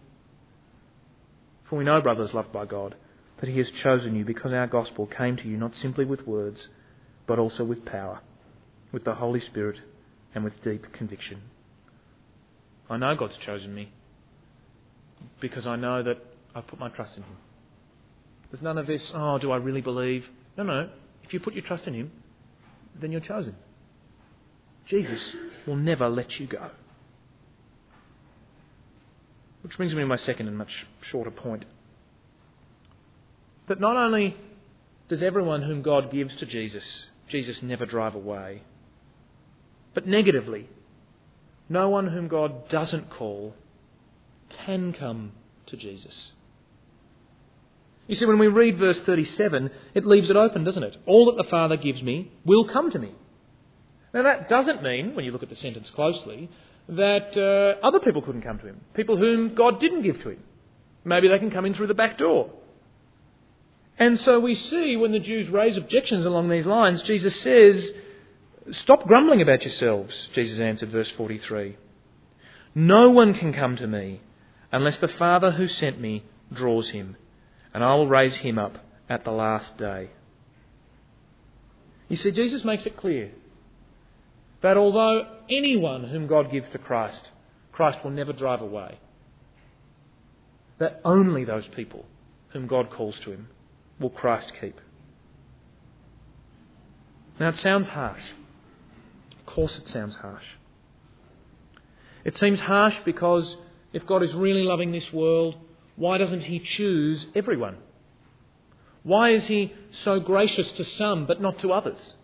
For 1.64 1.76
we 1.76 1.84
know, 1.84 2.00
brothers 2.00 2.34
loved 2.34 2.52
by 2.52 2.66
God, 2.66 2.94
that 3.40 3.48
He 3.48 3.58
has 3.58 3.70
chosen 3.70 4.14
you 4.14 4.24
because 4.24 4.52
our 4.52 4.66
gospel 4.66 5.06
came 5.06 5.36
to 5.36 5.48
you 5.48 5.56
not 5.56 5.74
simply 5.74 6.04
with 6.04 6.26
words, 6.26 6.68
but 7.26 7.38
also 7.38 7.64
with 7.64 7.84
power, 7.84 8.20
with 8.92 9.04
the 9.04 9.14
Holy 9.14 9.40
Spirit, 9.40 9.80
and 10.34 10.44
with 10.44 10.62
deep 10.62 10.92
conviction. 10.92 11.40
I 12.90 12.98
know 12.98 13.16
God's 13.16 13.38
chosen 13.38 13.74
me 13.74 13.92
because 15.40 15.66
I 15.66 15.76
know 15.76 16.02
that 16.02 16.18
I've 16.54 16.66
put 16.66 16.78
my 16.78 16.88
trust 16.88 17.16
in 17.16 17.22
Him. 17.22 17.36
There's 18.50 18.62
none 18.62 18.78
of 18.78 18.86
this, 18.86 19.12
oh, 19.14 19.38
do 19.38 19.50
I 19.50 19.56
really 19.56 19.80
believe? 19.80 20.28
No, 20.56 20.64
no. 20.64 20.88
if 21.24 21.34
you 21.34 21.40
put 21.40 21.54
your 21.54 21.62
trust 21.62 21.86
in 21.86 21.94
Him, 21.94 22.10
then 22.98 23.12
you're 23.12 23.20
chosen. 23.20 23.56
Jesus 24.86 25.34
will 25.66 25.76
never 25.76 26.08
let 26.08 26.38
you 26.38 26.46
go. 26.46 26.70
Which 29.62 29.76
brings 29.76 29.94
me 29.94 30.00
to 30.00 30.06
my 30.06 30.16
second 30.16 30.46
and 30.46 30.56
much 30.56 30.86
shorter 31.02 31.30
point. 31.30 31.64
That 33.66 33.80
not 33.80 33.96
only 33.96 34.36
does 35.08 35.22
everyone 35.22 35.62
whom 35.62 35.82
God 35.82 36.10
gives 36.10 36.36
to 36.36 36.46
Jesus, 36.46 37.06
Jesus 37.28 37.62
never 37.62 37.84
drive 37.84 38.14
away, 38.14 38.62
but 39.92 40.06
negatively, 40.06 40.68
no 41.68 41.88
one 41.88 42.06
whom 42.06 42.28
God 42.28 42.68
doesn't 42.68 43.10
call 43.10 43.54
can 44.48 44.92
come 44.92 45.32
to 45.66 45.76
Jesus. 45.76 46.32
You 48.06 48.14
see, 48.14 48.26
when 48.26 48.38
we 48.38 48.46
read 48.46 48.78
verse 48.78 49.00
37, 49.00 49.70
it 49.94 50.06
leaves 50.06 50.30
it 50.30 50.36
open, 50.36 50.64
doesn't 50.64 50.82
it? 50.82 50.96
All 51.06 51.26
that 51.26 51.42
the 51.42 51.48
Father 51.48 51.76
gives 51.76 52.02
me 52.02 52.30
will 52.44 52.64
come 52.64 52.90
to 52.90 52.98
me. 52.98 53.12
Now, 54.14 54.22
that 54.22 54.48
doesn't 54.48 54.82
mean, 54.82 55.14
when 55.14 55.24
you 55.24 55.32
look 55.32 55.42
at 55.42 55.48
the 55.48 55.56
sentence 55.56 55.90
closely, 55.90 56.48
that 56.88 57.36
uh, 57.36 57.84
other 57.84 57.98
people 57.98 58.22
couldn't 58.22 58.42
come 58.42 58.58
to 58.60 58.66
him. 58.66 58.80
People 58.94 59.16
whom 59.16 59.54
God 59.54 59.80
didn't 59.80 60.02
give 60.02 60.22
to 60.22 60.30
him. 60.30 60.42
Maybe 61.04 61.28
they 61.28 61.38
can 61.38 61.50
come 61.50 61.66
in 61.66 61.74
through 61.74 61.88
the 61.88 61.94
back 61.94 62.16
door. 62.16 62.50
And 63.98 64.18
so 64.18 64.38
we 64.38 64.54
see 64.54 64.96
when 64.96 65.12
the 65.12 65.18
Jews 65.18 65.48
raise 65.48 65.76
objections 65.76 66.26
along 66.26 66.48
these 66.48 66.66
lines, 66.66 67.02
Jesus 67.02 67.34
says, 67.40 67.92
Stop 68.72 69.06
grumbling 69.06 69.42
about 69.42 69.62
yourselves, 69.62 70.28
Jesus 70.32 70.60
answered, 70.60 70.90
verse 70.90 71.10
43. 71.12 71.76
No 72.74 73.10
one 73.10 73.34
can 73.34 73.52
come 73.52 73.76
to 73.76 73.86
me 73.86 74.20
unless 74.76 74.98
the 74.98 75.08
Father 75.08 75.52
who 75.52 75.66
sent 75.66 75.98
me 75.98 76.22
draws 76.52 76.90
him, 76.90 77.16
and 77.72 77.82
I 77.82 77.94
will 77.94 78.08
raise 78.08 78.36
him 78.36 78.58
up 78.58 78.76
at 79.08 79.24
the 79.24 79.30
last 79.30 79.78
day. 79.78 80.10
You 82.08 82.16
see, 82.18 82.30
Jesus 82.30 82.62
makes 82.62 82.84
it 82.84 82.94
clear 82.94 83.30
that 84.60 84.76
although 84.76 85.26
anyone 85.48 86.04
whom 86.04 86.26
God 86.26 86.52
gives 86.52 86.68
to 86.70 86.78
Christ, 86.78 87.30
Christ 87.72 88.04
will 88.04 88.10
never 88.10 88.34
drive 88.34 88.60
away, 88.60 88.98
that 90.76 91.00
only 91.06 91.44
those 91.44 91.66
people 91.68 92.04
whom 92.48 92.66
God 92.66 92.90
calls 92.90 93.18
to 93.20 93.32
him 93.32 93.48
will 93.98 94.10
Christ 94.10 94.52
keep. 94.60 94.78
Now, 97.40 97.48
it 97.48 97.56
sounds 97.56 97.88
harsh. 97.88 98.32
Of 99.38 99.46
course, 99.46 99.78
it 99.78 99.88
sounds 99.88 100.16
harsh. 100.16 100.46
It 102.24 102.36
seems 102.36 102.60
harsh 102.60 102.98
because 103.06 103.56
if 103.96 104.06
God 104.06 104.22
is 104.22 104.34
really 104.34 104.62
loving 104.62 104.92
this 104.92 105.10
world, 105.10 105.56
why 105.96 106.18
doesn't 106.18 106.42
He 106.42 106.58
choose 106.58 107.30
everyone? 107.34 107.78
Why 109.04 109.30
is 109.30 109.46
He 109.46 109.72
so 109.90 110.20
gracious 110.20 110.70
to 110.72 110.84
some 110.84 111.24
but 111.24 111.40
not 111.40 111.60
to 111.60 111.72
others? 111.72 112.14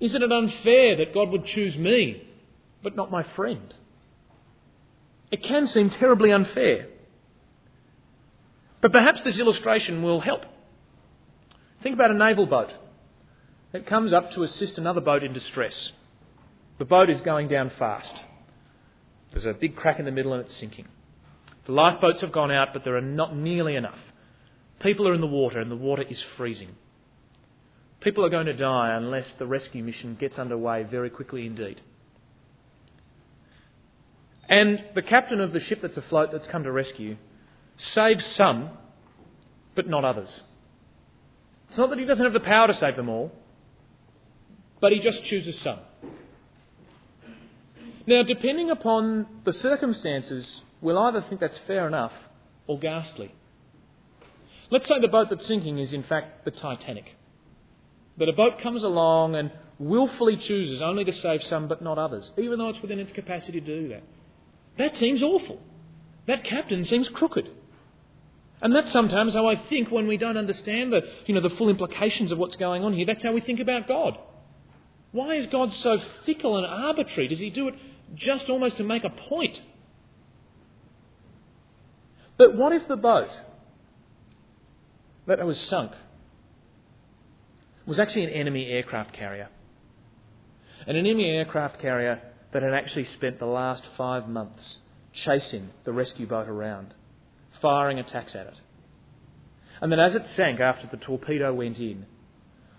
Isn't 0.00 0.22
it 0.22 0.32
unfair 0.32 0.96
that 0.96 1.12
God 1.12 1.28
would 1.28 1.44
choose 1.44 1.76
me 1.76 2.26
but 2.82 2.96
not 2.96 3.10
my 3.10 3.22
friend? 3.22 3.74
It 5.30 5.42
can 5.42 5.66
seem 5.66 5.90
terribly 5.90 6.32
unfair. 6.32 6.88
But 8.80 8.90
perhaps 8.90 9.20
this 9.20 9.38
illustration 9.38 10.02
will 10.02 10.20
help. 10.20 10.46
Think 11.82 11.96
about 11.96 12.12
a 12.12 12.14
naval 12.14 12.46
boat. 12.46 12.72
It 13.74 13.84
comes 13.84 14.14
up 14.14 14.30
to 14.30 14.42
assist 14.42 14.78
another 14.78 15.02
boat 15.02 15.22
in 15.22 15.34
distress. 15.34 15.92
The 16.78 16.86
boat 16.86 17.10
is 17.10 17.20
going 17.20 17.48
down 17.48 17.68
fast. 17.78 18.24
There's 19.32 19.46
a 19.46 19.52
big 19.52 19.76
crack 19.76 19.98
in 19.98 20.04
the 20.04 20.10
middle 20.10 20.32
and 20.32 20.42
it's 20.42 20.54
sinking. 20.54 20.86
The 21.66 21.72
lifeboats 21.72 22.22
have 22.22 22.32
gone 22.32 22.50
out, 22.50 22.72
but 22.72 22.84
there 22.84 22.96
are 22.96 23.02
not 23.02 23.36
nearly 23.36 23.76
enough. 23.76 23.98
People 24.80 25.06
are 25.08 25.14
in 25.14 25.20
the 25.20 25.26
water 25.26 25.60
and 25.60 25.70
the 25.70 25.76
water 25.76 26.02
is 26.02 26.22
freezing. 26.36 26.70
People 28.00 28.24
are 28.24 28.30
going 28.30 28.46
to 28.46 28.54
die 28.54 28.94
unless 28.94 29.32
the 29.34 29.46
rescue 29.46 29.82
mission 29.82 30.14
gets 30.14 30.38
underway 30.38 30.84
very 30.84 31.10
quickly 31.10 31.46
indeed. 31.46 31.80
And 34.48 34.82
the 34.94 35.02
captain 35.02 35.40
of 35.40 35.52
the 35.52 35.60
ship 35.60 35.82
that's 35.82 35.98
afloat 35.98 36.30
that's 36.32 36.46
come 36.46 36.64
to 36.64 36.72
rescue 36.72 37.16
saves 37.76 38.24
some, 38.24 38.70
but 39.74 39.88
not 39.88 40.04
others. 40.04 40.42
It's 41.68 41.76
not 41.76 41.90
that 41.90 41.98
he 41.98 42.06
doesn't 42.06 42.24
have 42.24 42.32
the 42.32 42.40
power 42.40 42.66
to 42.66 42.74
save 42.74 42.96
them 42.96 43.08
all, 43.08 43.30
but 44.80 44.92
he 44.92 45.00
just 45.00 45.22
chooses 45.24 45.58
some. 45.58 45.80
Now, 48.08 48.22
depending 48.22 48.70
upon 48.70 49.26
the 49.44 49.52
circumstances, 49.52 50.62
we'll 50.80 50.98
either 50.98 51.20
think 51.20 51.42
that's 51.42 51.58
fair 51.58 51.86
enough 51.86 52.14
or 52.66 52.78
ghastly. 52.78 53.34
Let's 54.70 54.88
say 54.88 54.98
the 54.98 55.08
boat 55.08 55.28
that's 55.28 55.44
sinking 55.44 55.76
is, 55.76 55.92
in 55.92 56.02
fact, 56.02 56.46
the 56.46 56.50
Titanic. 56.50 57.14
That 58.16 58.30
a 58.30 58.32
boat 58.32 58.60
comes 58.60 58.82
along 58.82 59.34
and 59.34 59.52
willfully 59.78 60.38
chooses 60.38 60.80
only 60.80 61.04
to 61.04 61.12
save 61.12 61.42
some 61.42 61.68
but 61.68 61.82
not 61.82 61.98
others, 61.98 62.32
even 62.38 62.58
though 62.58 62.70
it's 62.70 62.80
within 62.80 62.98
its 62.98 63.12
capacity 63.12 63.60
to 63.60 63.66
do 63.66 63.88
that. 63.88 64.04
That 64.78 64.96
seems 64.96 65.22
awful. 65.22 65.60
That 66.24 66.44
captain 66.44 66.86
seems 66.86 67.10
crooked. 67.10 67.50
And 68.62 68.74
that's 68.74 68.90
sometimes 68.90 69.34
how 69.34 69.46
I 69.46 69.56
think 69.56 69.90
when 69.90 70.08
we 70.08 70.16
don't 70.16 70.38
understand 70.38 70.94
the, 70.94 71.02
you 71.26 71.34
know, 71.34 71.42
the 71.46 71.54
full 71.56 71.68
implications 71.68 72.32
of 72.32 72.38
what's 72.38 72.56
going 72.56 72.84
on 72.84 72.94
here. 72.94 73.04
That's 73.04 73.22
how 73.22 73.32
we 73.32 73.42
think 73.42 73.60
about 73.60 73.86
God. 73.86 74.18
Why 75.12 75.34
is 75.34 75.46
God 75.46 75.74
so 75.74 75.98
fickle 76.24 76.56
and 76.56 76.66
arbitrary? 76.66 77.28
Does 77.28 77.38
he 77.38 77.50
do 77.50 77.68
it 77.68 77.74
just 78.14 78.48
almost 78.50 78.76
to 78.78 78.84
make 78.84 79.04
a 79.04 79.10
point? 79.10 79.60
But 82.36 82.56
what 82.56 82.72
if 82.72 82.86
the 82.86 82.96
boat 82.96 83.30
that 85.26 85.44
was 85.44 85.58
sunk 85.58 85.92
was 87.86 87.98
actually 87.98 88.24
an 88.24 88.30
enemy 88.30 88.66
aircraft 88.66 89.12
carrier? 89.12 89.48
An 90.86 90.96
enemy 90.96 91.30
aircraft 91.30 91.80
carrier 91.80 92.20
that 92.52 92.62
had 92.62 92.72
actually 92.72 93.04
spent 93.04 93.38
the 93.38 93.46
last 93.46 93.84
five 93.96 94.28
months 94.28 94.78
chasing 95.12 95.70
the 95.84 95.92
rescue 95.92 96.26
boat 96.26 96.48
around 96.48 96.94
firing 97.60 97.98
attacks 97.98 98.34
at 98.34 98.46
it. 98.46 98.60
And 99.80 99.92
then, 99.92 100.00
as 100.00 100.14
it 100.14 100.26
sank 100.28 100.60
after 100.60 100.86
the 100.86 100.96
torpedo 100.96 101.52
went 101.52 101.78
in, 101.78 102.06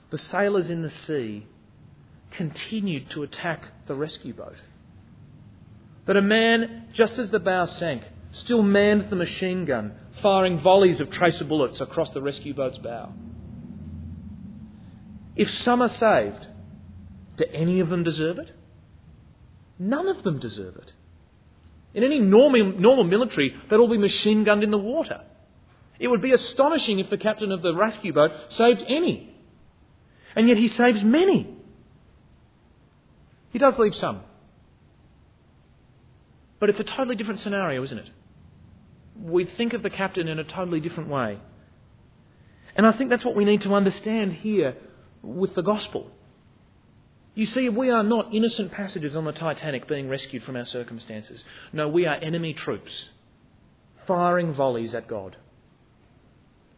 the 0.10 0.18
sailors 0.18 0.70
in 0.70 0.82
the 0.82 0.90
sea 0.90 1.46
continued 2.32 3.10
to 3.12 3.24
attack 3.24 3.66
the 3.88 3.96
rescue 3.96 4.34
boat. 4.34 4.56
That 6.10 6.18
a 6.18 6.24
man, 6.24 6.88
just 6.92 7.20
as 7.20 7.30
the 7.30 7.40
bow 7.40 7.66
sank, 7.66 8.02
still 8.32 8.64
manned 8.64 9.12
the 9.12 9.16
machine 9.16 9.66
gun, 9.66 9.94
firing 10.24 10.60
volleys 10.60 11.00
of 11.00 11.12
tracer 11.12 11.46
bullets 11.46 11.82
across 11.82 12.10
the 12.10 12.20
rescue 12.20 12.56
boat's 12.56 12.80
bow. 12.80 13.14
If 15.36 15.52
some 15.52 15.84
are 15.84 15.88
saved, 15.88 16.48
do 17.38 17.46
any 17.54 17.80
of 17.80 17.90
them 17.90 18.02
deserve 18.02 18.40
it? 18.40 18.52
None 19.78 20.08
of 20.08 20.24
them 20.24 20.40
deserve 20.40 20.78
it. 20.78 20.94
In 21.94 22.04
any 22.04 22.22
normal, 22.22 22.74
normal 22.80 23.04
military, 23.04 23.56
they'd 23.70 23.78
all 23.78 23.88
be 23.88 24.00
machine 24.00 24.44
gunned 24.44 24.64
in 24.64 24.72
the 24.72 24.80
water. 24.80 25.22
It 26.00 26.08
would 26.08 26.24
be 26.24 26.32
astonishing 26.32 26.98
if 26.98 27.12
the 27.12 27.20
captain 27.20 27.52
of 27.52 27.62
the 27.62 27.76
rescue 27.76 28.14
boat 28.14 28.32
saved 28.48 28.84
any. 28.88 29.32
And 30.36 30.48
yet 30.48 30.58
he 30.58 30.70
saves 30.70 31.04
many. 31.04 31.56
He 33.52 33.60
does 33.60 33.78
leave 33.78 33.94
some. 33.94 34.24
But 36.60 36.70
it's 36.70 36.80
a 36.80 36.84
totally 36.84 37.16
different 37.16 37.40
scenario, 37.40 37.82
isn't 37.84 37.98
it? 37.98 38.10
We 39.16 39.46
think 39.46 39.74
of 39.74 39.84
the 39.84 39.90
captain 39.90 40.28
in 40.28 40.40
a 40.40 40.44
totally 40.44 40.80
different 40.80 41.10
way. 41.10 41.40
And 42.76 42.86
I 42.86 42.92
think 42.92 43.10
that's 43.10 43.26
what 43.26 43.36
we 43.36 43.46
need 43.46 43.62
to 43.62 43.74
understand 43.74 44.34
here 44.34 44.76
with 45.22 45.56
the 45.56 45.64
gospel. 45.64 46.12
You 47.36 47.46
see, 47.46 47.70
we 47.70 47.90
are 47.90 48.04
not 48.04 48.34
innocent 48.34 48.72
passengers 48.72 49.16
on 49.16 49.26
the 49.26 49.32
Titanic 49.32 49.88
being 49.88 50.10
rescued 50.10 50.44
from 50.44 50.56
our 50.56 50.66
circumstances. 50.66 51.44
No, 51.72 51.88
we 51.88 52.06
are 52.06 52.16
enemy 52.16 52.54
troops 52.54 53.10
firing 54.08 54.54
volleys 54.54 54.96
at 54.96 55.08
God. 55.08 55.38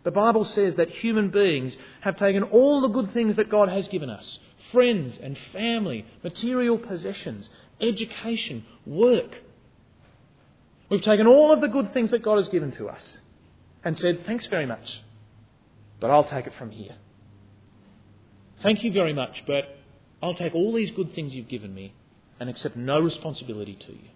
The 0.03 0.11
Bible 0.11 0.43
says 0.43 0.75
that 0.75 0.89
human 0.89 1.29
beings 1.29 1.77
have 2.01 2.17
taken 2.17 2.43
all 2.43 2.81
the 2.81 2.89
good 2.89 3.11
things 3.11 3.35
that 3.37 3.49
God 3.49 3.69
has 3.69 3.87
given 3.87 4.09
us 4.09 4.39
friends 4.71 5.19
and 5.21 5.37
family, 5.51 6.05
material 6.23 6.77
possessions, 6.77 7.49
education, 7.79 8.65
work. 8.85 9.41
We've 10.91 11.01
taken 11.01 11.25
all 11.25 11.53
of 11.53 11.61
the 11.61 11.69
good 11.69 11.93
things 11.93 12.11
that 12.11 12.21
God 12.21 12.35
has 12.35 12.49
given 12.49 12.71
to 12.71 12.89
us 12.89 13.17
and 13.81 13.97
said, 13.97 14.25
Thanks 14.25 14.45
very 14.47 14.65
much, 14.65 15.01
but 16.01 16.11
I'll 16.11 16.25
take 16.25 16.47
it 16.47 16.53
from 16.55 16.69
here. 16.69 16.97
Thank 18.59 18.83
you 18.83 18.91
very 18.91 19.13
much, 19.13 19.45
but 19.47 19.77
I'll 20.21 20.33
take 20.33 20.53
all 20.53 20.73
these 20.73 20.91
good 20.91 21.15
things 21.15 21.33
you've 21.33 21.47
given 21.47 21.73
me 21.73 21.93
and 22.41 22.49
accept 22.49 22.75
no 22.75 22.99
responsibility 22.99 23.73
to 23.73 23.93
you. 23.93 24.09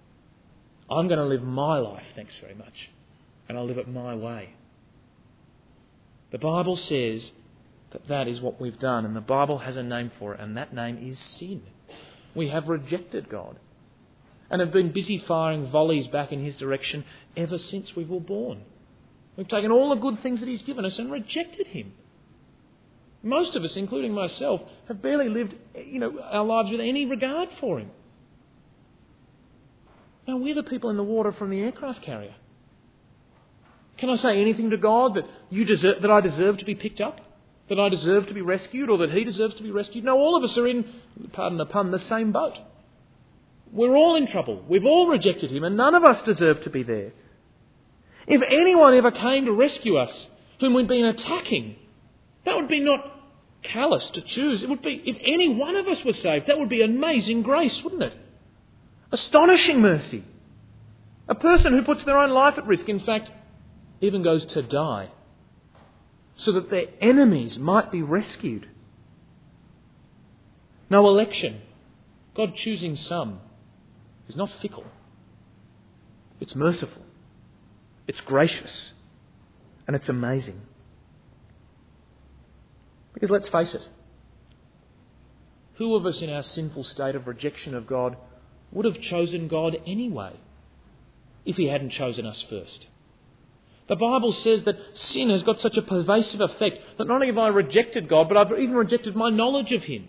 I'm 0.89 1.07
going 1.07 1.17
to 1.17 1.25
live 1.25 1.43
my 1.43 1.77
life, 1.77 2.07
thanks 2.13 2.37
very 2.39 2.55
much, 2.55 2.91
and 3.47 3.57
I'll 3.57 3.65
live 3.65 3.77
it 3.77 3.87
my 3.87 4.13
way. 4.13 4.49
The 6.31 6.39
Bible 6.39 6.75
says 6.75 7.31
that 7.91 8.09
that 8.09 8.27
is 8.27 8.41
what 8.41 8.59
we've 8.59 8.77
done, 8.77 9.05
and 9.05 9.15
the 9.15 9.21
Bible 9.21 9.59
has 9.59 9.77
a 9.77 9.83
name 9.83 10.11
for 10.19 10.33
it, 10.33 10.41
and 10.41 10.57
that 10.57 10.73
name 10.73 10.97
is 10.97 11.17
sin. 11.17 11.63
We 12.35 12.49
have 12.49 12.67
rejected 12.67 13.29
God 13.29 13.59
and 14.49 14.61
have 14.61 14.71
been 14.71 14.91
busy 14.91 15.17
firing 15.17 15.67
volleys 15.67 16.07
back 16.07 16.31
in 16.31 16.43
His 16.43 16.55
direction 16.55 17.03
ever 17.35 17.57
since 17.57 17.95
we 17.95 18.05
were 18.05 18.19
born. 18.19 18.61
We've 19.35 19.47
taken 19.47 19.71
all 19.71 19.89
the 19.89 20.01
good 20.01 20.21
things 20.21 20.39
that 20.39 20.49
He's 20.49 20.61
given 20.61 20.85
us 20.85 20.99
and 20.99 21.11
rejected 21.11 21.67
Him. 21.67 21.93
Most 23.23 23.55
of 23.55 23.63
us, 23.63 23.75
including 23.75 24.13
myself, 24.13 24.61
have 24.87 25.01
barely 25.01 25.29
lived 25.29 25.55
you 25.75 25.99
know, 25.99 26.19
our 26.19 26.45
lives 26.45 26.69
with 26.69 26.79
any 26.79 27.05
regard 27.05 27.49
for 27.59 27.79
Him. 27.79 27.89
Now, 30.27 30.37
we're 30.37 30.55
the 30.55 30.63
people 30.63 30.89
in 30.89 30.97
the 30.97 31.03
water 31.03 31.31
from 31.31 31.49
the 31.49 31.59
aircraft 31.61 32.01
carrier. 32.01 32.35
Can 33.97 34.09
I 34.09 34.15
say 34.15 34.41
anything 34.41 34.71
to 34.71 34.77
God 34.77 35.15
that, 35.15 35.25
you 35.49 35.65
deserve, 35.65 36.01
that 36.01 36.11
I 36.11 36.21
deserve 36.21 36.57
to 36.57 36.65
be 36.65 36.75
picked 36.75 37.01
up? 37.01 37.19
That 37.69 37.79
I 37.79 37.89
deserve 37.89 38.27
to 38.27 38.33
be 38.33 38.41
rescued 38.41 38.89
or 38.89 38.99
that 38.99 39.11
He 39.11 39.23
deserves 39.23 39.55
to 39.55 39.63
be 39.63 39.71
rescued? 39.71 40.03
No, 40.03 40.17
all 40.17 40.35
of 40.35 40.43
us 40.43 40.57
are 40.57 40.67
in, 40.67 40.85
pardon 41.31 41.57
the 41.57 41.65
pun, 41.65 41.91
the 41.91 41.99
same 41.99 42.31
boat. 42.31 42.57
We're 43.71 43.95
all 43.95 44.15
in 44.15 44.27
trouble. 44.27 44.63
We've 44.67 44.85
all 44.85 45.07
rejected 45.07 45.51
Him 45.51 45.63
and 45.63 45.75
none 45.75 45.95
of 45.95 46.03
us 46.03 46.21
deserve 46.21 46.63
to 46.63 46.69
be 46.69 46.83
there. 46.83 47.11
If 48.27 48.41
anyone 48.41 48.95
ever 48.95 49.11
came 49.11 49.45
to 49.45 49.51
rescue 49.51 49.97
us, 49.97 50.27
whom 50.59 50.73
we'd 50.73 50.87
been 50.87 51.05
attacking, 51.05 51.75
that 52.45 52.55
would 52.55 52.67
be 52.67 52.79
not 52.79 53.11
callous 53.61 54.09
to 54.11 54.21
choose. 54.21 54.63
It 54.63 54.69
would 54.69 54.81
be, 54.81 55.01
if 55.05 55.17
any 55.21 55.49
one 55.49 55.75
of 55.75 55.87
us 55.87 56.03
was 56.03 56.17
saved, 56.19 56.47
that 56.47 56.57
would 56.57 56.69
be 56.69 56.81
amazing 56.81 57.41
grace, 57.41 57.83
wouldn't 57.83 58.03
it? 58.03 58.15
Astonishing 59.11 59.81
mercy. 59.81 60.23
A 61.27 61.35
person 61.35 61.73
who 61.73 61.83
puts 61.83 62.03
their 62.05 62.17
own 62.17 62.31
life 62.31 62.57
at 62.57 62.67
risk, 62.67 62.87
in 62.87 62.99
fact, 62.99 63.31
even 64.01 64.23
goes 64.23 64.45
to 64.45 64.61
die, 64.61 65.09
so 66.35 66.51
that 66.53 66.69
their 66.69 66.85
enemies 67.01 67.57
might 67.57 67.91
be 67.91 68.01
rescued. 68.01 68.67
No 70.89 71.07
election, 71.07 71.61
God 72.35 72.55
choosing 72.55 72.95
some, 72.95 73.39
is 74.27 74.35
not 74.35 74.49
fickle. 74.61 74.85
It's 76.39 76.55
merciful. 76.55 77.01
It's 78.07 78.21
gracious. 78.21 78.91
And 79.87 79.95
it's 79.95 80.09
amazing. 80.09 80.61
Because 83.13 83.29
let's 83.29 83.49
face 83.49 83.73
it, 83.73 83.87
who 85.75 85.95
of 85.95 86.05
us 86.05 86.21
in 86.21 86.29
our 86.29 86.43
sinful 86.43 86.83
state 86.83 87.15
of 87.15 87.27
rejection 87.27 87.75
of 87.75 87.87
God 87.87 88.17
would 88.71 88.85
have 88.85 88.99
chosen 88.99 89.47
God 89.47 89.77
anyway 89.85 90.33
if 91.45 91.55
He 91.55 91.67
hadn't 91.67 91.91
chosen 91.91 92.25
us 92.25 92.41
first? 92.49 92.87
The 93.87 93.95
Bible 93.95 94.31
says 94.31 94.63
that 94.63 94.77
sin 94.93 95.29
has 95.29 95.43
got 95.43 95.61
such 95.61 95.77
a 95.77 95.81
pervasive 95.81 96.41
effect 96.41 96.79
that 96.97 97.07
not 97.07 97.15
only 97.15 97.27
have 97.27 97.37
I 97.37 97.49
rejected 97.49 98.09
God, 98.09 98.27
but 98.27 98.37
I've 98.37 98.51
even 98.57 98.73
rejected 98.75 99.15
my 99.15 99.29
knowledge 99.29 99.71
of 99.71 99.83
Him. 99.83 100.07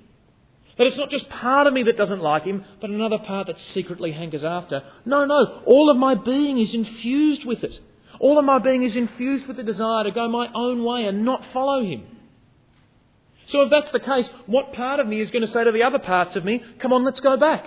That 0.77 0.87
it's 0.87 0.99
not 0.99 1.11
just 1.11 1.29
part 1.31 1.67
of 1.67 1.73
me 1.73 1.85
that 1.85 1.97
doesn't 1.97 2.21
like 2.21 2.45
Him, 2.45 2.65
but 2.81 2.91
another 2.91 3.19
part 3.19 3.47
that 3.47 3.59
secretly 3.59 4.13
hankers 4.13 4.45
after. 4.45 4.83
No, 5.05 5.25
no, 5.25 5.63
all 5.65 5.91
of 5.91 5.97
my 5.97 6.15
being 6.15 6.59
is 6.59 6.75
infused 6.75 7.45
with 7.47 7.65
it. 7.65 7.81
All 8.21 8.39
of 8.39 8.45
my 8.45 8.59
being 8.59 8.83
is 8.83 8.97
infused 8.97 9.47
with 9.47 9.57
the 9.57 9.63
desire 9.63 10.05
to 10.05 10.11
go 10.11 10.29
my 10.29 10.51
own 10.55 10.85
way 10.85 11.07
and 11.07 11.25
not 11.25 11.45
follow 11.53 11.83
Him. 11.83 12.05
So 13.47 13.63
if 13.63 13.71
that's 13.71 13.91
the 13.91 14.01
case, 14.01 14.29
what 14.47 14.73
part 14.73 15.01
of 15.01 15.07
me 15.07 15.21
is 15.21 15.31
going 15.31 15.43
to 15.43 15.49
say 15.49 15.65
to 15.65 15.73
the 15.73 15.85
other 15.85 15.99
parts 15.99 16.37
of 16.37 16.45
me, 16.45 16.63
come 16.79 16.93
on, 16.93 17.05
let's 17.05 17.21
go 17.21 17.37
back? 17.37 17.67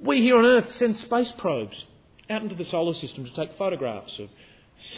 We 0.00 0.20
here 0.20 0.38
on 0.38 0.44
Earth 0.44 0.70
send 0.72 0.94
space 0.96 1.32
probes 1.32 1.86
out 2.30 2.42
into 2.42 2.54
the 2.54 2.64
solar 2.64 2.94
system 2.94 3.24
to 3.24 3.34
take 3.34 3.56
photographs 3.56 4.18
of 4.18 4.28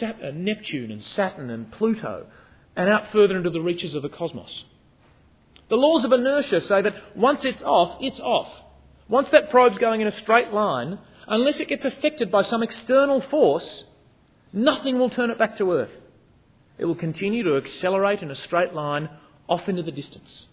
uh, 0.03 0.31
Neptune 0.33 0.91
and 0.91 1.03
Saturn 1.03 1.49
and 1.49 1.71
Pluto 1.71 2.27
and 2.75 2.89
out 2.89 3.11
further 3.11 3.37
into 3.37 3.49
the 3.49 3.61
reaches 3.61 3.95
of 3.95 4.03
the 4.03 4.09
cosmos. 4.09 4.65
The 5.71 5.77
laws 5.77 6.03
of 6.03 6.11
inertia 6.11 6.59
say 6.59 6.81
that 6.81 7.15
once 7.15 7.45
it's 7.45 7.63
off, 7.63 7.97
it's 8.01 8.19
off. 8.19 8.51
Once 9.07 9.29
that 9.29 9.49
probe's 9.49 9.77
going 9.77 10.01
in 10.01 10.07
a 10.07 10.11
straight 10.11 10.51
line, 10.51 10.99
unless 11.27 11.61
it 11.61 11.69
gets 11.69 11.85
affected 11.85 12.29
by 12.29 12.41
some 12.41 12.61
external 12.61 13.21
force, 13.21 13.85
nothing 14.51 14.99
will 14.99 15.09
turn 15.09 15.31
it 15.31 15.39
back 15.39 15.55
to 15.59 15.71
Earth. 15.71 15.91
It 16.77 16.83
will 16.83 16.95
continue 16.95 17.43
to 17.43 17.55
accelerate 17.55 18.21
in 18.21 18.29
a 18.29 18.35
straight 18.35 18.73
line 18.73 19.07
off 19.47 19.69
into 19.69 19.81
the 19.81 19.93
distance. 19.93 20.49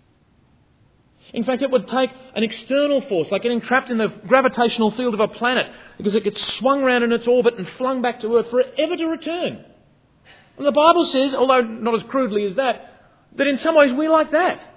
In 1.35 1.43
fact, 1.43 1.63
it 1.63 1.73
would 1.73 1.89
take 1.89 2.11
an 2.37 2.45
external 2.45 3.01
force, 3.01 3.33
like 3.33 3.43
getting 3.43 3.61
trapped 3.61 3.91
in 3.91 3.99
the 3.99 4.15
gravitational 4.29 4.93
field 4.93 5.15
of 5.15 5.21
a 5.21 5.27
planet, 5.27 5.67
because 5.97 6.15
it 6.15 6.23
gets 6.23 6.41
swung 6.59 6.85
around 6.85 7.03
in 7.03 7.11
its 7.11 7.27
orbit 7.27 7.55
and 7.59 7.69
flung 7.71 8.03
back 8.03 8.21
to 8.21 8.37
Earth 8.37 8.51
for 8.51 8.63
ever 8.79 8.97
to 8.97 9.07
return. 9.07 9.65
And 10.59 10.65
the 10.65 10.71
Bible 10.71 11.07
says, 11.07 11.35
although 11.35 11.63
not 11.63 11.97
as 11.97 12.05
crudely 12.05 12.45
as 12.45 12.55
that, 12.55 13.11
that 13.35 13.49
in 13.49 13.57
some 13.57 13.75
ways 13.75 13.93
we're 13.93 14.11
like 14.11 14.31
that. 14.31 14.77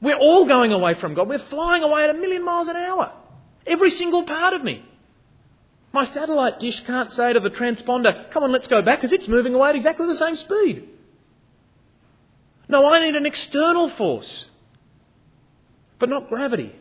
We're 0.00 0.16
all 0.16 0.46
going 0.46 0.72
away 0.72 0.94
from 0.94 1.14
God. 1.14 1.28
We're 1.28 1.38
flying 1.38 1.82
away 1.82 2.04
at 2.04 2.10
a 2.10 2.14
million 2.14 2.44
miles 2.44 2.68
an 2.68 2.76
hour. 2.76 3.12
Every 3.66 3.90
single 3.90 4.24
part 4.24 4.54
of 4.54 4.64
me. 4.64 4.84
My 5.92 6.04
satellite 6.04 6.60
dish 6.60 6.80
can't 6.84 7.10
say 7.10 7.32
to 7.32 7.40
the 7.40 7.50
transponder, 7.50 8.30
come 8.30 8.44
on, 8.44 8.52
let's 8.52 8.68
go 8.68 8.80
back, 8.80 9.00
because 9.00 9.12
it's 9.12 9.28
moving 9.28 9.54
away 9.54 9.70
at 9.70 9.76
exactly 9.76 10.06
the 10.06 10.14
same 10.14 10.36
speed. 10.36 10.88
No, 12.68 12.86
I 12.86 13.00
need 13.00 13.16
an 13.16 13.26
external 13.26 13.90
force 13.90 14.50
but 16.00 16.08
not 16.08 16.28
gravity, 16.28 16.74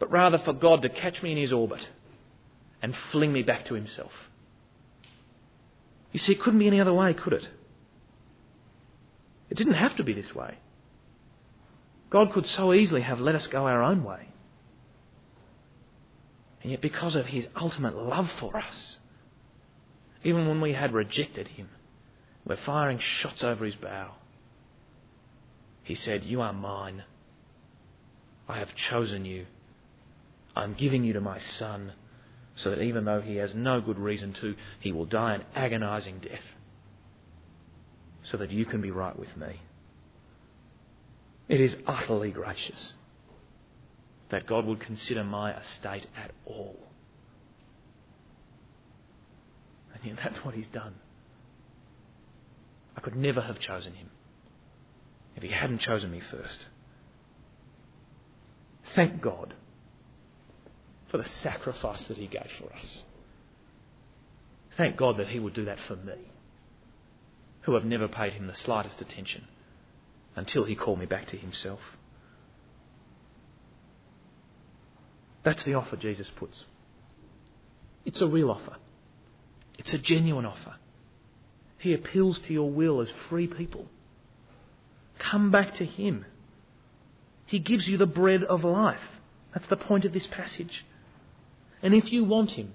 but 0.00 0.10
rather 0.10 0.38
for 0.38 0.52
God 0.52 0.82
to 0.82 0.88
catch 0.88 1.22
me 1.22 1.30
in 1.30 1.36
his 1.36 1.52
orbit 1.52 1.86
and 2.82 2.96
fling 3.12 3.32
me 3.32 3.42
back 3.42 3.66
to 3.66 3.74
himself. 3.74 4.10
You 6.10 6.18
see, 6.18 6.32
it 6.32 6.40
couldn't 6.40 6.58
be 6.58 6.66
any 6.66 6.80
other 6.80 6.94
way, 6.94 7.12
could 7.12 7.34
it? 7.34 7.48
It 9.50 9.58
didn't 9.58 9.74
have 9.74 9.94
to 9.96 10.02
be 10.02 10.14
this 10.14 10.34
way. 10.34 10.56
God 12.14 12.30
could 12.32 12.46
so 12.46 12.72
easily 12.72 13.00
have 13.00 13.18
let 13.18 13.34
us 13.34 13.48
go 13.48 13.66
our 13.66 13.82
own 13.82 14.04
way. 14.04 14.28
And 16.62 16.70
yet, 16.70 16.80
because 16.80 17.16
of 17.16 17.26
his 17.26 17.48
ultimate 17.60 17.96
love 17.96 18.30
for 18.38 18.56
us, 18.56 19.00
even 20.22 20.46
when 20.46 20.60
we 20.60 20.74
had 20.74 20.94
rejected 20.94 21.48
him, 21.48 21.68
we're 22.46 22.54
firing 22.54 23.00
shots 23.00 23.42
over 23.42 23.64
his 23.64 23.74
bow. 23.74 24.12
He 25.82 25.96
said, 25.96 26.22
You 26.22 26.40
are 26.40 26.52
mine. 26.52 27.02
I 28.48 28.60
have 28.60 28.76
chosen 28.76 29.24
you. 29.24 29.46
I'm 30.54 30.74
giving 30.74 31.02
you 31.02 31.14
to 31.14 31.20
my 31.20 31.38
son, 31.38 31.94
so 32.54 32.70
that 32.70 32.80
even 32.80 33.06
though 33.06 33.22
he 33.22 33.38
has 33.38 33.56
no 33.56 33.80
good 33.80 33.98
reason 33.98 34.34
to, 34.34 34.54
he 34.78 34.92
will 34.92 35.04
die 35.04 35.34
an 35.34 35.44
agonizing 35.56 36.20
death, 36.20 36.44
so 38.22 38.36
that 38.36 38.52
you 38.52 38.64
can 38.66 38.80
be 38.80 38.92
right 38.92 39.18
with 39.18 39.36
me. 39.36 39.58
It 41.48 41.60
is 41.60 41.76
utterly 41.86 42.30
gracious 42.30 42.94
that 44.30 44.46
God 44.46 44.64
would 44.64 44.80
consider 44.80 45.22
my 45.22 45.56
estate 45.56 46.06
at 46.16 46.32
all. 46.46 46.78
And 49.94 50.04
yet 50.04 50.16
that's 50.22 50.44
what 50.44 50.54
he's 50.54 50.68
done. 50.68 50.94
I 52.96 53.00
could 53.00 53.16
never 53.16 53.40
have 53.40 53.58
chosen 53.58 53.94
him 53.94 54.10
if 55.36 55.42
he 55.42 55.50
hadn't 55.50 55.78
chosen 55.78 56.10
me 56.10 56.20
first. 56.20 56.66
Thank 58.94 59.20
God 59.20 59.54
for 61.14 61.18
the 61.18 61.28
sacrifice 61.28 62.06
that 62.06 62.16
He 62.16 62.26
gave 62.26 62.50
for 62.58 62.72
us. 62.72 63.04
Thank 64.76 64.96
God 64.96 65.18
that 65.18 65.28
He 65.28 65.38
would 65.38 65.54
do 65.54 65.64
that 65.66 65.78
for 65.86 65.96
me, 65.96 66.16
who 67.62 67.74
have 67.74 67.84
never 67.84 68.08
paid 68.08 68.32
Him 68.32 68.46
the 68.46 68.54
slightest 68.54 69.00
attention 69.00 69.46
until 70.36 70.64
He 70.64 70.74
called 70.74 70.98
me 70.98 71.06
back 71.06 71.26
to 71.28 71.36
Himself. 71.36 71.80
That's 75.42 75.62
the 75.62 75.74
offer 75.74 75.96
Jesus 75.96 76.30
puts. 76.30 76.64
It's 78.04 78.20
a 78.20 78.26
real 78.26 78.50
offer. 78.50 78.76
It's 79.78 79.92
a 79.92 79.98
genuine 79.98 80.46
offer. 80.46 80.76
He 81.78 81.92
appeals 81.92 82.38
to 82.40 82.52
your 82.52 82.70
will 82.70 83.00
as 83.00 83.10
free 83.28 83.46
people. 83.46 83.86
Come 85.18 85.50
back 85.50 85.74
to 85.74 85.84
Him. 85.84 86.24
He 87.46 87.58
gives 87.58 87.86
you 87.86 87.98
the 87.98 88.06
bread 88.06 88.42
of 88.42 88.64
life. 88.64 89.00
That's 89.52 89.66
the 89.66 89.76
point 89.76 90.04
of 90.04 90.12
this 90.12 90.26
passage. 90.26 90.84
And 91.82 91.94
if 91.94 92.10
you 92.10 92.24
want 92.24 92.52
Him, 92.52 92.72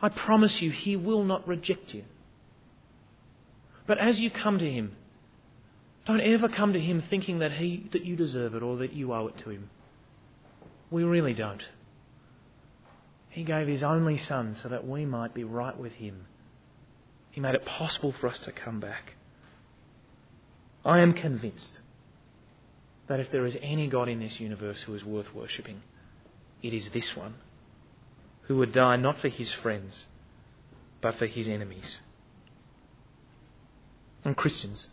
I 0.00 0.08
promise 0.08 0.62
you, 0.62 0.70
He 0.70 0.96
will 0.96 1.24
not 1.24 1.46
reject 1.46 1.94
you. 1.94 2.04
But 3.86 3.98
as 3.98 4.18
you 4.18 4.30
come 4.30 4.58
to 4.58 4.70
Him, 4.70 4.96
don't 6.06 6.20
ever 6.20 6.48
come 6.48 6.72
to 6.72 6.80
Him 6.80 7.02
thinking 7.02 7.40
that, 7.40 7.52
he, 7.52 7.88
that 7.92 8.04
you 8.04 8.16
deserve 8.16 8.54
it 8.54 8.62
or 8.62 8.76
that 8.78 8.92
you 8.92 9.12
owe 9.12 9.26
it 9.26 9.38
to 9.38 9.50
Him. 9.50 9.70
We 10.90 11.02
really 11.02 11.34
don't. 11.34 11.62
He 13.28 13.42
gave 13.42 13.66
His 13.66 13.82
only 13.82 14.16
Son 14.16 14.56
so 14.62 14.68
that 14.68 14.86
we 14.86 15.04
might 15.04 15.34
be 15.34 15.44
right 15.44 15.76
with 15.76 15.92
Him. 15.92 16.26
He 17.30 17.40
made 17.40 17.54
it 17.54 17.66
possible 17.66 18.12
for 18.12 18.28
us 18.28 18.38
to 18.40 18.52
come 18.52 18.80
back. 18.80 19.14
I 20.84 21.00
am 21.00 21.12
convinced 21.12 21.80
that 23.08 23.20
if 23.20 23.30
there 23.30 23.44
is 23.44 23.56
any 23.60 23.88
God 23.88 24.08
in 24.08 24.20
this 24.20 24.40
universe 24.40 24.82
who 24.82 24.94
is 24.94 25.04
worth 25.04 25.34
worshipping, 25.34 25.82
it 26.62 26.72
is 26.72 26.88
this 26.90 27.16
one, 27.16 27.34
who 28.42 28.56
would 28.56 28.72
die 28.72 28.96
not 28.96 29.18
for 29.18 29.28
his 29.28 29.52
friends, 29.52 30.06
but 31.00 31.16
for 31.16 31.26
his 31.26 31.48
enemies. 31.48 32.00
And 34.24 34.36
Christians, 34.36 34.88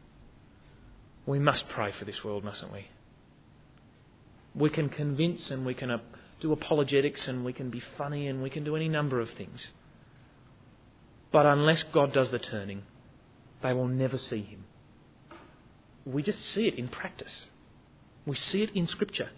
we 1.26 1.40
must 1.40 1.70
pray 1.70 1.92
for 1.92 2.06
this 2.06 2.24
world, 2.24 2.44
mustn't 2.44 2.72
we? 2.72 2.88
We 4.56 4.70
can 4.70 4.90
convince 4.90 5.50
and 5.52 5.66
we 5.66 5.74
can 5.74 6.00
do 6.42 6.52
apologetics 6.52 7.28
and 7.28 7.46
we 7.46 7.54
can 7.54 7.70
be 7.70 7.82
funny 7.98 8.28
and 8.28 8.44
we 8.44 8.50
can 8.50 8.64
do 8.64 8.76
any 8.76 8.90
number 8.90 9.20
of 9.20 9.30
things. 9.32 9.72
But 11.32 11.46
unless 11.46 11.84
God 11.84 12.14
does 12.14 12.32
the 12.32 12.40
turning, 12.40 12.84
they 13.62 13.74
will 13.74 13.88
never 13.88 14.18
see 14.18 14.42
him. 14.42 14.66
We 16.06 16.22
just 16.22 16.44
see 16.44 16.68
it 16.68 16.76
in 16.76 16.90
practice. 16.90 17.48
We 18.26 18.36
see 18.36 18.62
it 18.62 18.72
in 18.76 18.88
Scripture. 18.88 19.30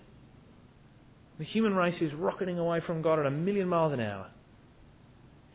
The 1.37 1.43
human 1.43 1.75
race 1.75 2.01
is 2.01 2.13
rocketing 2.13 2.59
away 2.59 2.79
from 2.79 3.01
God 3.01 3.19
at 3.19 3.25
a 3.25 3.31
million 3.31 3.69
miles 3.69 3.93
an 3.93 3.99
hour 3.99 4.27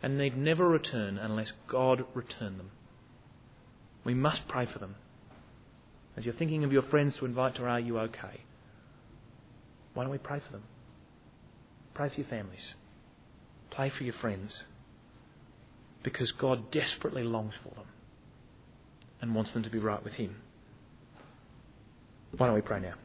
and 0.02 0.16
need 0.16 0.36
never 0.36 0.68
return 0.68 1.18
unless 1.18 1.52
God 1.68 2.04
return 2.14 2.56
them. 2.56 2.70
We 4.04 4.14
must 4.14 4.48
pray 4.48 4.66
for 4.66 4.78
them. 4.78 4.94
As 6.20 6.26
you're 6.26 6.34
thinking 6.34 6.64
of 6.64 6.72
your 6.72 6.82
friends 6.82 7.16
to 7.16 7.24
invite 7.24 7.54
to 7.54 7.64
Are 7.64 7.80
You 7.80 7.98
OK? 7.98 8.20
Why 9.94 10.02
don't 10.02 10.12
we 10.12 10.18
pray 10.18 10.38
for 10.38 10.52
them? 10.52 10.64
Pray 11.94 12.10
for 12.10 12.16
your 12.16 12.26
families. 12.26 12.74
Pray 13.70 13.88
for 13.88 14.04
your 14.04 14.12
friends. 14.12 14.64
Because 16.02 16.30
God 16.32 16.70
desperately 16.70 17.22
longs 17.22 17.54
for 17.62 17.70
them 17.74 17.86
and 19.22 19.34
wants 19.34 19.52
them 19.52 19.62
to 19.62 19.70
be 19.70 19.78
right 19.78 20.04
with 20.04 20.12
Him. 20.12 20.36
Why 22.36 22.48
don't 22.48 22.54
we 22.54 22.60
pray 22.60 22.80
now? 22.80 22.96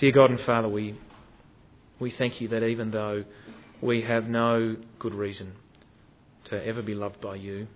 Dear 0.00 0.10
God 0.10 0.30
and 0.30 0.40
Father, 0.40 0.68
we, 0.68 0.98
we 2.00 2.10
thank 2.10 2.40
you 2.40 2.48
that 2.48 2.64
even 2.64 2.90
though 2.90 3.22
we 3.80 4.02
have 4.02 4.28
no 4.28 4.74
good 4.98 5.14
reason 5.14 5.52
to 6.50 6.66
ever 6.66 6.82
be 6.82 6.94
loved 6.94 7.20
by 7.20 7.36
you, 7.36 7.68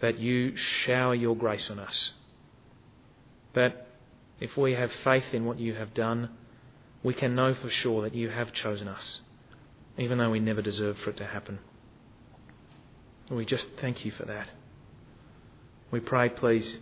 that 0.00 0.18
you 0.18 0.56
shower 0.56 1.14
your 1.14 1.36
grace 1.36 1.70
on 1.70 1.78
us. 1.78 2.12
That 3.54 3.86
if 4.40 4.56
we 4.56 4.72
have 4.72 4.90
faith 5.04 5.32
in 5.32 5.44
what 5.44 5.58
you 5.58 5.74
have 5.74 5.92
done, 5.94 6.30
we 7.02 7.14
can 7.14 7.34
know 7.34 7.54
for 7.54 7.70
sure 7.70 8.02
that 8.02 8.14
you 8.14 8.30
have 8.30 8.52
chosen 8.52 8.88
us, 8.88 9.20
even 9.98 10.18
though 10.18 10.30
we 10.30 10.40
never 10.40 10.62
deserved 10.62 11.00
for 11.00 11.10
it 11.10 11.16
to 11.18 11.26
happen. 11.26 11.58
We 13.30 13.44
just 13.44 13.66
thank 13.80 14.04
you 14.04 14.10
for 14.10 14.24
that. 14.24 14.50
We 15.90 16.00
pray, 16.00 16.28
please, 16.28 16.78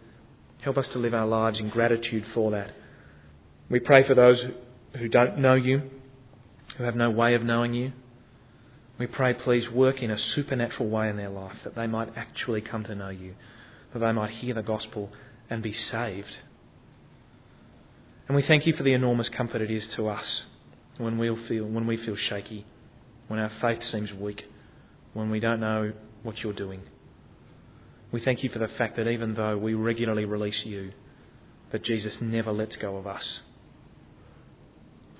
help 0.60 0.78
us 0.78 0.88
to 0.88 0.98
live 0.98 1.14
our 1.14 1.26
lives 1.26 1.60
in 1.60 1.68
gratitude 1.68 2.24
for 2.32 2.50
that 2.52 2.72
we 3.70 3.80
pray 3.80 4.02
for 4.04 4.14
those 4.14 4.42
who 4.96 5.08
don't 5.08 5.38
know 5.38 5.54
you, 5.54 5.82
who 6.76 6.84
have 6.84 6.96
no 6.96 7.10
way 7.10 7.34
of 7.34 7.42
knowing 7.42 7.74
you. 7.74 7.92
We 8.98 9.06
pray, 9.06 9.32
please, 9.34 9.70
work 9.70 10.02
in 10.02 10.10
a 10.10 10.18
supernatural 10.18 10.88
way 10.88 11.08
in 11.08 11.16
their 11.16 11.28
life 11.28 11.56
that 11.62 11.76
they 11.76 11.86
might 11.86 12.16
actually 12.16 12.60
come 12.60 12.82
to 12.84 12.96
know 12.96 13.10
you, 13.10 13.34
that 13.92 14.00
they 14.00 14.12
might 14.12 14.30
hear 14.30 14.54
the 14.54 14.62
gospel 14.62 15.12
and 15.48 15.62
be 15.62 15.72
saved. 15.72 16.38
And 18.26 18.34
we 18.34 18.42
thank 18.42 18.66
you 18.66 18.72
for 18.72 18.82
the 18.82 18.92
enormous 18.92 19.28
comfort 19.28 19.62
it 19.62 19.70
is 19.70 19.86
to 19.88 20.08
us 20.08 20.46
when, 20.98 21.16
we 21.16 21.34
feel, 21.46 21.64
when 21.64 21.86
we 21.86 21.96
feel 21.96 22.16
shaky, 22.16 22.66
when 23.28 23.38
our 23.38 23.48
faith 23.60 23.84
seems 23.84 24.12
weak, 24.12 24.46
when 25.12 25.30
we 25.30 25.38
don't 25.38 25.60
know 25.60 25.92
what 26.24 26.42
you're 26.42 26.52
doing. 26.52 26.82
We 28.10 28.20
thank 28.20 28.42
you 28.42 28.50
for 28.50 28.58
the 28.58 28.68
fact 28.68 28.96
that 28.96 29.06
even 29.06 29.34
though 29.34 29.56
we 29.56 29.74
regularly 29.74 30.24
release 30.24 30.66
you, 30.66 30.90
that 31.70 31.84
Jesus 31.84 32.20
never 32.20 32.50
lets 32.50 32.76
go 32.76 32.96
of 32.96 33.06
us. 33.06 33.42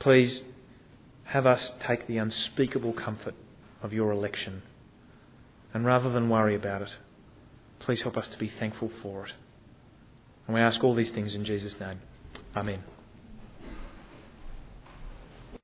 Please 0.01 0.43
have 1.25 1.47
us 1.47 1.71
take 1.81 2.07
the 2.07 2.17
unspeakable 2.17 2.95
comfort 2.95 3.35
of 3.83 3.93
your 3.93 4.13
election. 4.13 4.63
And 5.75 5.85
rather 5.85 6.11
than 6.11 6.29
worry 6.29 6.55
about 6.55 6.83
it, 6.83 6.91
please 7.79 8.03
help 8.03 8.17
us 8.17 8.29
to 8.29 8.39
be 8.39 8.51
thankful 8.59 8.91
for 9.03 9.27
it. 9.27 9.33
And 10.47 10.55
we 10.55 10.61
ask 10.61 10.83
all 10.83 10.95
these 10.95 11.11
things 11.11 11.35
in 11.35 11.45
Jesus' 11.45 11.79
name. 11.79 12.01
Amen. 12.57 12.83